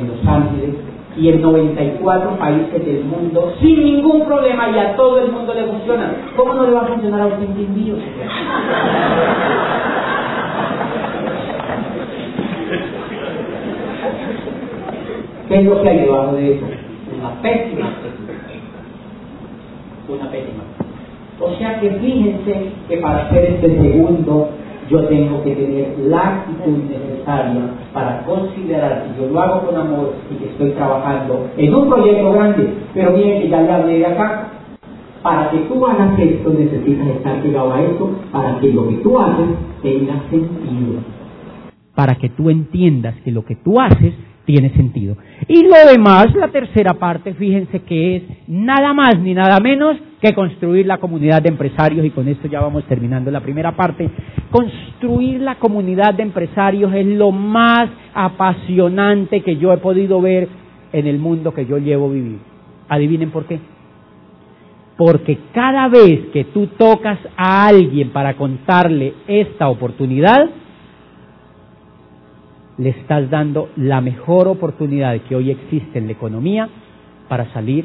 [0.00, 0.74] en Los Ángeles
[1.16, 5.64] y en 94 países del mundo sin ningún problema y a todo el mundo le
[5.64, 6.12] funciona.
[6.36, 7.94] ¿Cómo no le va a funcionar a usted envío?
[15.48, 16.66] ¿Qué es lo que hay debajo de eso?
[17.18, 17.90] Una pésima
[20.08, 20.62] Una pésima.
[21.40, 24.50] O sea que fíjense que para hacer este segundo
[24.90, 27.62] yo tengo que tener la actitud necesaria
[27.94, 32.32] para considerar que yo lo hago con amor y que estoy trabajando en un proyecto
[32.32, 32.74] grande.
[32.92, 34.48] Pero miren que ya le hablé de acá.
[35.22, 39.20] Para que tú hagas esto necesitas estar pegado a eso para que lo que tú
[39.20, 39.48] haces
[39.82, 41.00] tenga sentido.
[41.94, 44.14] Para que tú entiendas que lo que tú haces
[44.50, 45.16] tiene sentido.
[45.48, 50.34] Y lo demás, la tercera parte, fíjense que es nada más ni nada menos que
[50.34, 54.10] construir la comunidad de empresarios, y con esto ya vamos terminando la primera parte.
[54.50, 60.48] Construir la comunidad de empresarios es lo más apasionante que yo he podido ver
[60.92, 62.38] en el mundo que yo llevo vivir.
[62.88, 63.60] Adivinen por qué.
[64.96, 70.50] Porque cada vez que tú tocas a alguien para contarle esta oportunidad,
[72.80, 76.66] le estás dando la mejor oportunidad que hoy existe en la economía
[77.28, 77.84] para salir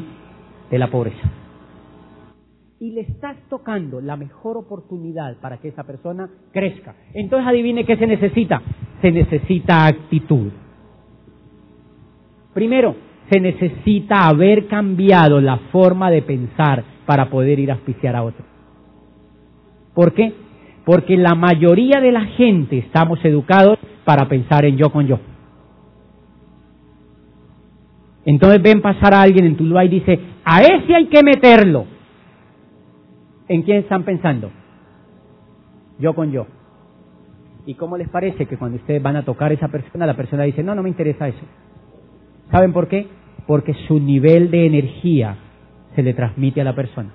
[0.71, 1.29] de la pobreza.
[2.79, 6.95] Y le estás tocando la mejor oportunidad para que esa persona crezca.
[7.13, 8.61] Entonces adivine qué se necesita.
[9.01, 10.51] Se necesita actitud.
[12.53, 12.95] Primero,
[13.29, 18.45] se necesita haber cambiado la forma de pensar para poder ir a auspiciar a otro.
[19.93, 20.31] ¿Por qué?
[20.85, 25.19] Porque la mayoría de la gente estamos educados para pensar en yo con yo.
[28.23, 31.85] Entonces ven pasar a alguien en Tuluá y dice, a ese hay que meterlo.
[33.47, 34.51] ¿En quién están pensando?
[35.99, 36.47] Yo con yo.
[37.67, 40.43] ¿Y cómo les parece que cuando ustedes van a tocar a esa persona, la persona
[40.43, 41.45] dice, no, no me interesa eso?
[42.51, 43.07] ¿Saben por qué?
[43.47, 45.37] Porque su nivel de energía
[45.95, 47.09] se le transmite a la persona.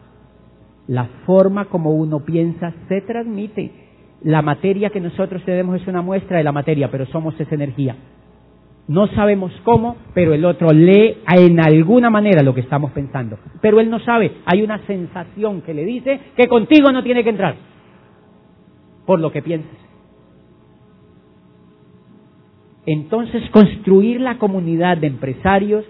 [0.87, 3.80] La forma como uno piensa se transmite.
[4.23, 7.97] La materia que nosotros tenemos es una muestra de la materia, pero somos esa energía.
[8.87, 13.39] No sabemos cómo, pero el otro lee en alguna manera lo que estamos pensando.
[13.61, 17.31] Pero él no sabe, hay una sensación que le dice que contigo no tiene que
[17.31, 17.55] entrar,
[19.07, 19.77] por lo que piensas.
[22.85, 25.85] Entonces, construir la comunidad de empresarios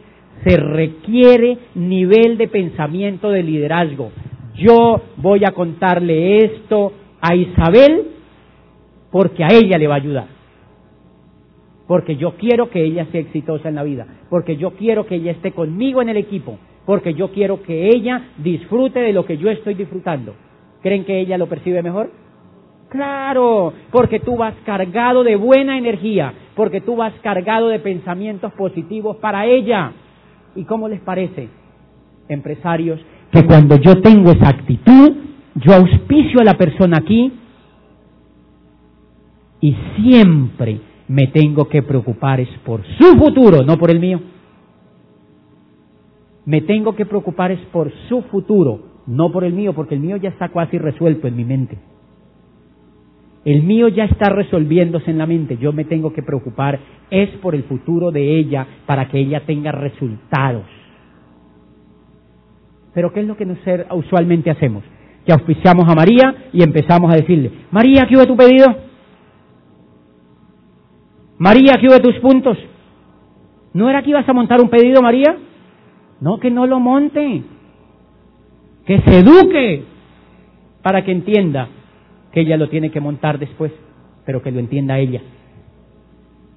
[0.45, 4.13] se requiere nivel de pensamiento de liderazgo.
[4.57, 8.20] Yo voy a contarle esto a Isabel
[9.11, 10.27] porque a ella le va a ayudar.
[11.87, 15.33] Porque yo quiero que ella sea exitosa en la vida, porque yo quiero que ella
[15.33, 19.51] esté conmigo en el equipo, porque yo quiero que ella disfrute de lo que yo
[19.51, 20.35] estoy disfrutando.
[20.83, 22.11] ¿Creen que ella lo percibe mejor?
[22.91, 29.17] Claro, porque tú vas cargado de buena energía, porque tú vas cargado de pensamientos positivos
[29.17, 29.93] para ella.
[30.57, 31.49] ¿Y cómo les parece,
[32.29, 33.01] empresarios,
[33.31, 35.13] que cuando yo tengo esa actitud,
[35.55, 37.33] yo auspicio a la persona aquí
[39.61, 44.21] y siempre me tengo que preocupar es por su futuro, no por el mío.
[46.47, 50.17] Me tengo que preocupar es por su futuro, no por el mío, porque el mío
[50.17, 51.79] ya está casi resuelto en mi mente.
[53.45, 55.57] El mío ya está resolviéndose en la mente.
[55.57, 56.79] Yo me tengo que preocupar
[57.11, 60.65] es por el futuro de ella para que ella tenga resultados.
[62.95, 64.85] Pero ¿qué es lo que nosotros usualmente hacemos?
[65.25, 68.90] Que auspiciamos a María y empezamos a decirle, María, ¿qué hubo tu pedido?
[71.41, 72.59] María, ¿qué hubo tus puntos?
[73.73, 75.39] ¿No era que ibas a montar un pedido, María?
[76.21, 77.43] No, que no lo monte.
[78.85, 79.85] Que se eduque
[80.83, 81.69] para que entienda
[82.31, 83.73] que ella lo tiene que montar después,
[84.27, 85.23] pero que lo entienda ella.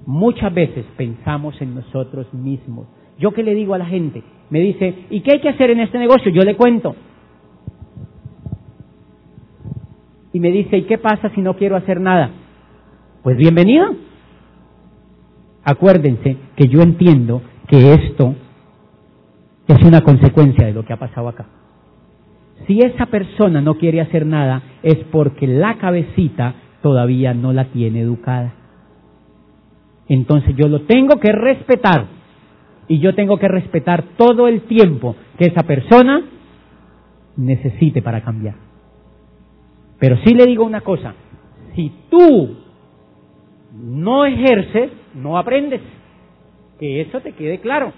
[0.06, 2.86] Muchas veces pensamos en nosotros mismos.
[3.18, 5.80] Yo que le digo a la gente, me dice, ¿y qué hay que hacer en
[5.80, 6.30] este negocio?
[6.30, 6.94] Yo le cuento.
[10.34, 12.32] Y me dice, ¿y qué pasa si no quiero hacer nada?
[13.24, 13.96] Pues bienvenido.
[15.64, 18.36] Acuérdense que yo entiendo que esto
[19.68, 21.46] es una consecuencia de lo que ha pasado acá.
[22.68, 28.02] Si esa persona no quiere hacer nada es porque la cabecita todavía no la tiene
[28.02, 28.54] educada.
[30.08, 32.08] Entonces yo lo tengo que respetar
[32.88, 36.26] y yo tengo que respetar todo el tiempo que esa persona
[37.38, 38.56] necesite para cambiar.
[40.00, 41.14] Pero sí le digo una cosa,
[41.76, 42.58] si tú
[43.74, 45.82] no ejerces, no aprendes.
[46.80, 47.94] Que eso te quede claro.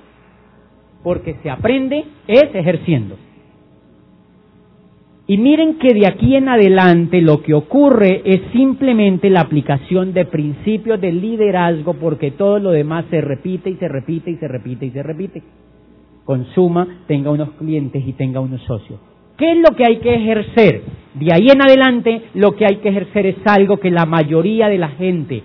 [1.04, 3.18] Porque se aprende es ejerciendo.
[5.28, 10.26] Y miren que de aquí en adelante lo que ocurre es simplemente la aplicación de
[10.26, 14.86] principios de liderazgo porque todo lo demás se repite y se repite y se repite
[14.86, 15.42] y se repite.
[16.26, 19.00] Consuma, tenga unos clientes y tenga unos socios.
[19.36, 20.84] ¿Qué es lo que hay que ejercer?
[21.16, 24.78] De ahí en adelante lo que hay que ejercer es algo que la mayoría de
[24.78, 25.42] la gente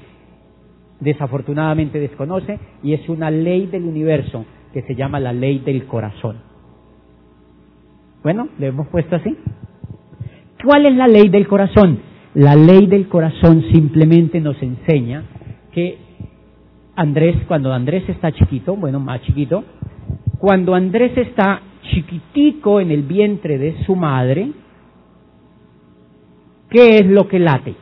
[1.00, 6.36] desafortunadamente desconoce y es una ley del universo que se llama la ley del corazón.
[8.22, 9.36] Bueno, le hemos puesto así.
[10.62, 12.00] ¿Cuál es la ley del corazón?
[12.34, 15.24] La ley del corazón simplemente nos enseña
[15.72, 15.98] que
[16.94, 19.64] Andrés, cuando Andrés está chiquito, bueno, más chiquito,
[20.38, 24.52] cuando Andrés está chiquitico en el vientre de su madre,
[26.68, 27.74] ¿qué es lo que late?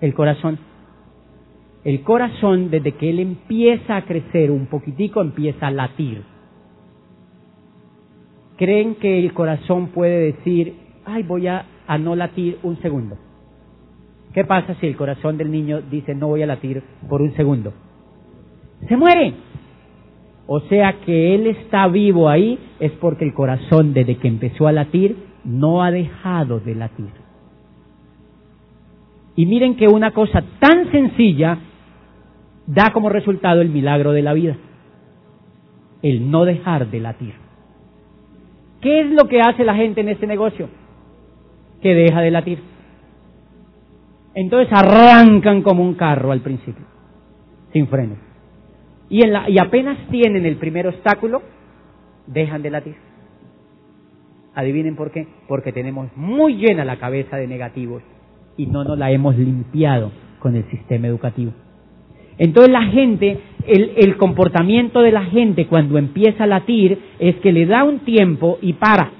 [0.00, 0.58] El corazón.
[1.84, 6.22] El corazón, desde que él empieza a crecer un poquitico, empieza a latir.
[8.58, 10.74] ¿Creen que el corazón puede decir,
[11.06, 11.64] ay, voy a,
[11.98, 13.16] no latir un segundo.
[14.32, 17.72] ¿Qué pasa si el corazón del niño dice no voy a latir por un segundo?
[18.88, 19.34] Se muere.
[20.46, 24.72] O sea que él está vivo ahí es porque el corazón desde que empezó a
[24.72, 27.10] latir no ha dejado de latir.
[29.34, 31.58] Y miren que una cosa tan sencilla
[32.66, 34.56] da como resultado el milagro de la vida,
[36.02, 37.34] el no dejar de latir.
[38.80, 40.68] ¿Qué es lo que hace la gente en este negocio?
[41.80, 42.58] que deja de latir.
[44.34, 46.84] Entonces arrancan como un carro al principio,
[47.72, 48.16] sin freno.
[49.08, 51.42] Y, en la, y apenas tienen el primer obstáculo,
[52.26, 52.96] dejan de latir.
[54.54, 55.26] Adivinen por qué.
[55.48, 58.02] Porque tenemos muy llena la cabeza de negativos
[58.56, 61.52] y no nos la hemos limpiado con el sistema educativo.
[62.40, 67.66] Entonces la gente, el, comportamiento de la gente cuando empieza a latir es que le
[67.66, 69.12] da un tiempo y para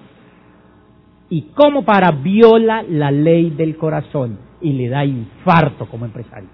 [1.28, 6.48] y como para viola la ley del corazón y le da infarto como empresario.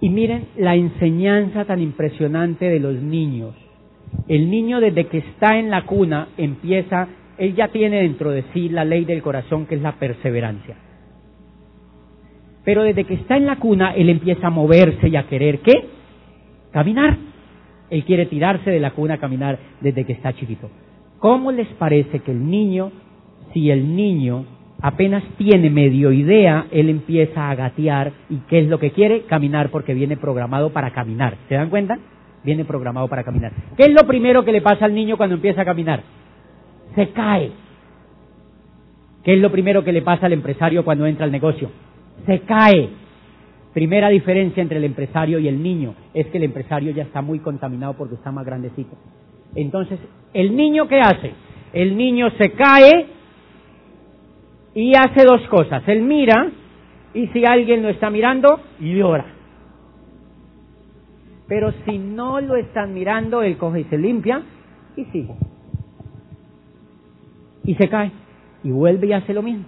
[0.00, 3.54] Y miren la enseñanza tan impresionante de los niños.
[4.28, 7.08] El niño desde que está en la cuna empieza,
[7.38, 10.76] él ya tiene dentro de sí la ley del corazón que es la perseverancia.
[12.64, 15.86] Pero desde que está en la cuna, él empieza a moverse y a querer qué?
[16.72, 17.16] Caminar.
[17.90, 20.70] Él quiere tirarse de la cuna a caminar desde que está chiquito.
[21.18, 22.92] ¿Cómo les parece que el niño,
[23.52, 24.44] si el niño
[24.80, 29.22] apenas tiene medio idea, él empieza a gatear y qué es lo que quiere?
[29.22, 31.36] Caminar porque viene programado para caminar.
[31.48, 31.98] ¿Se dan cuenta?
[32.42, 33.52] Viene programado para caminar.
[33.76, 36.02] ¿Qué es lo primero que le pasa al niño cuando empieza a caminar?
[36.94, 37.52] Se cae.
[39.22, 41.70] ¿Qué es lo primero que le pasa al empresario cuando entra al negocio?
[42.26, 42.88] se cae.
[43.72, 47.38] Primera diferencia entre el empresario y el niño es que el empresario ya está muy
[47.38, 48.96] contaminado porque está más grandecito.
[49.54, 49.98] Entonces,
[50.34, 51.32] ¿el niño qué hace?
[51.72, 53.06] El niño se cae
[54.74, 55.82] y hace dos cosas.
[55.86, 56.50] Él mira
[57.14, 59.26] y si alguien lo está mirando, llora.
[61.50, 64.40] Pero si no lo están mirando, él coge y se limpia
[64.96, 65.34] y sigue.
[67.64, 68.10] Y se cae
[68.64, 69.66] y vuelve y hace lo mismo.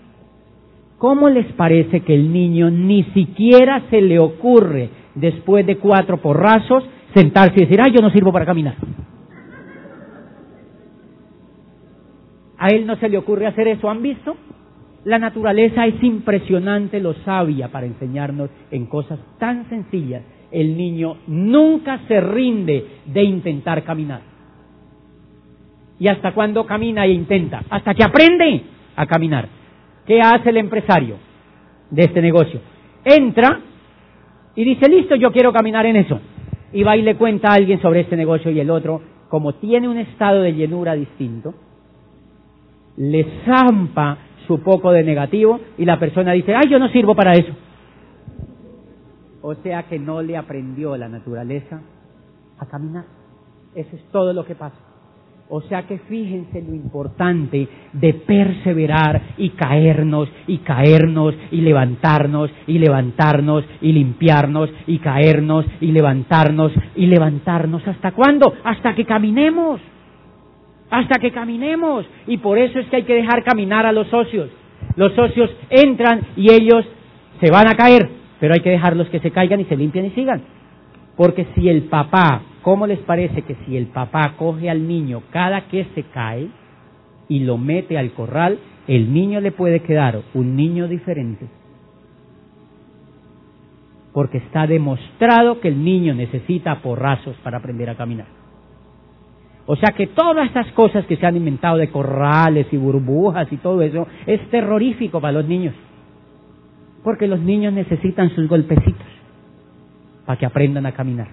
[1.02, 6.84] ¿cómo les parece que el niño ni siquiera se le ocurre, después de cuatro porrazos,
[7.12, 8.76] sentarse y decir, ay, yo no sirvo para caminar?
[12.56, 14.36] A él no se le ocurre hacer eso, ¿han visto?
[15.02, 20.22] La naturaleza es impresionante lo sabia para enseñarnos en cosas tan sencillas.
[20.52, 24.20] El niño nunca se rinde de intentar caminar.
[25.98, 27.62] ¿Y hasta cuándo camina e intenta?
[27.70, 28.62] Hasta que aprende
[28.96, 29.48] a caminar.
[30.06, 31.16] ¿Qué hace el empresario
[31.90, 32.60] de este negocio?
[33.04, 33.60] Entra
[34.54, 36.20] y dice, listo, yo quiero caminar en eso.
[36.72, 39.88] Y va y le cuenta a alguien sobre este negocio y el otro, como tiene
[39.88, 41.54] un estado de llenura distinto,
[42.96, 47.32] le zampa su poco de negativo y la persona dice, ay, yo no sirvo para
[47.32, 47.52] eso.
[49.42, 51.80] O sea que no le aprendió la naturaleza
[52.58, 53.04] a caminar.
[53.74, 54.76] Eso es todo lo que pasa.
[55.54, 62.78] O sea que fíjense lo importante de perseverar y caernos y caernos y levantarnos y
[62.78, 67.86] levantarnos y limpiarnos y caernos y levantarnos y levantarnos.
[67.86, 68.54] ¿Hasta cuándo?
[68.64, 69.80] Hasta que caminemos.
[70.90, 72.06] Hasta que caminemos.
[72.26, 74.48] Y por eso es que hay que dejar caminar a los socios.
[74.96, 76.86] Los socios entran y ellos
[77.40, 78.08] se van a caer,
[78.42, 80.42] pero hay que dejarlos que se caigan y se limpian y sigan.
[81.16, 85.62] Porque si el papá ¿Cómo les parece que si el papá coge al niño cada
[85.62, 86.48] que se cae
[87.28, 91.46] y lo mete al corral, el niño le puede quedar un niño diferente?
[94.12, 98.26] Porque está demostrado que el niño necesita porrazos para aprender a caminar.
[99.66, 103.56] O sea que todas estas cosas que se han inventado de corrales y burbujas y
[103.56, 105.74] todo eso es terrorífico para los niños.
[107.02, 109.06] Porque los niños necesitan sus golpecitos
[110.26, 111.28] para que aprendan a caminar.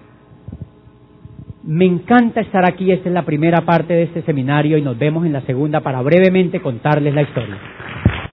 [1.62, 5.26] Me encanta estar aquí, esta es la primera parte de este seminario y nos vemos
[5.26, 7.58] en la segunda para brevemente contarles la historia.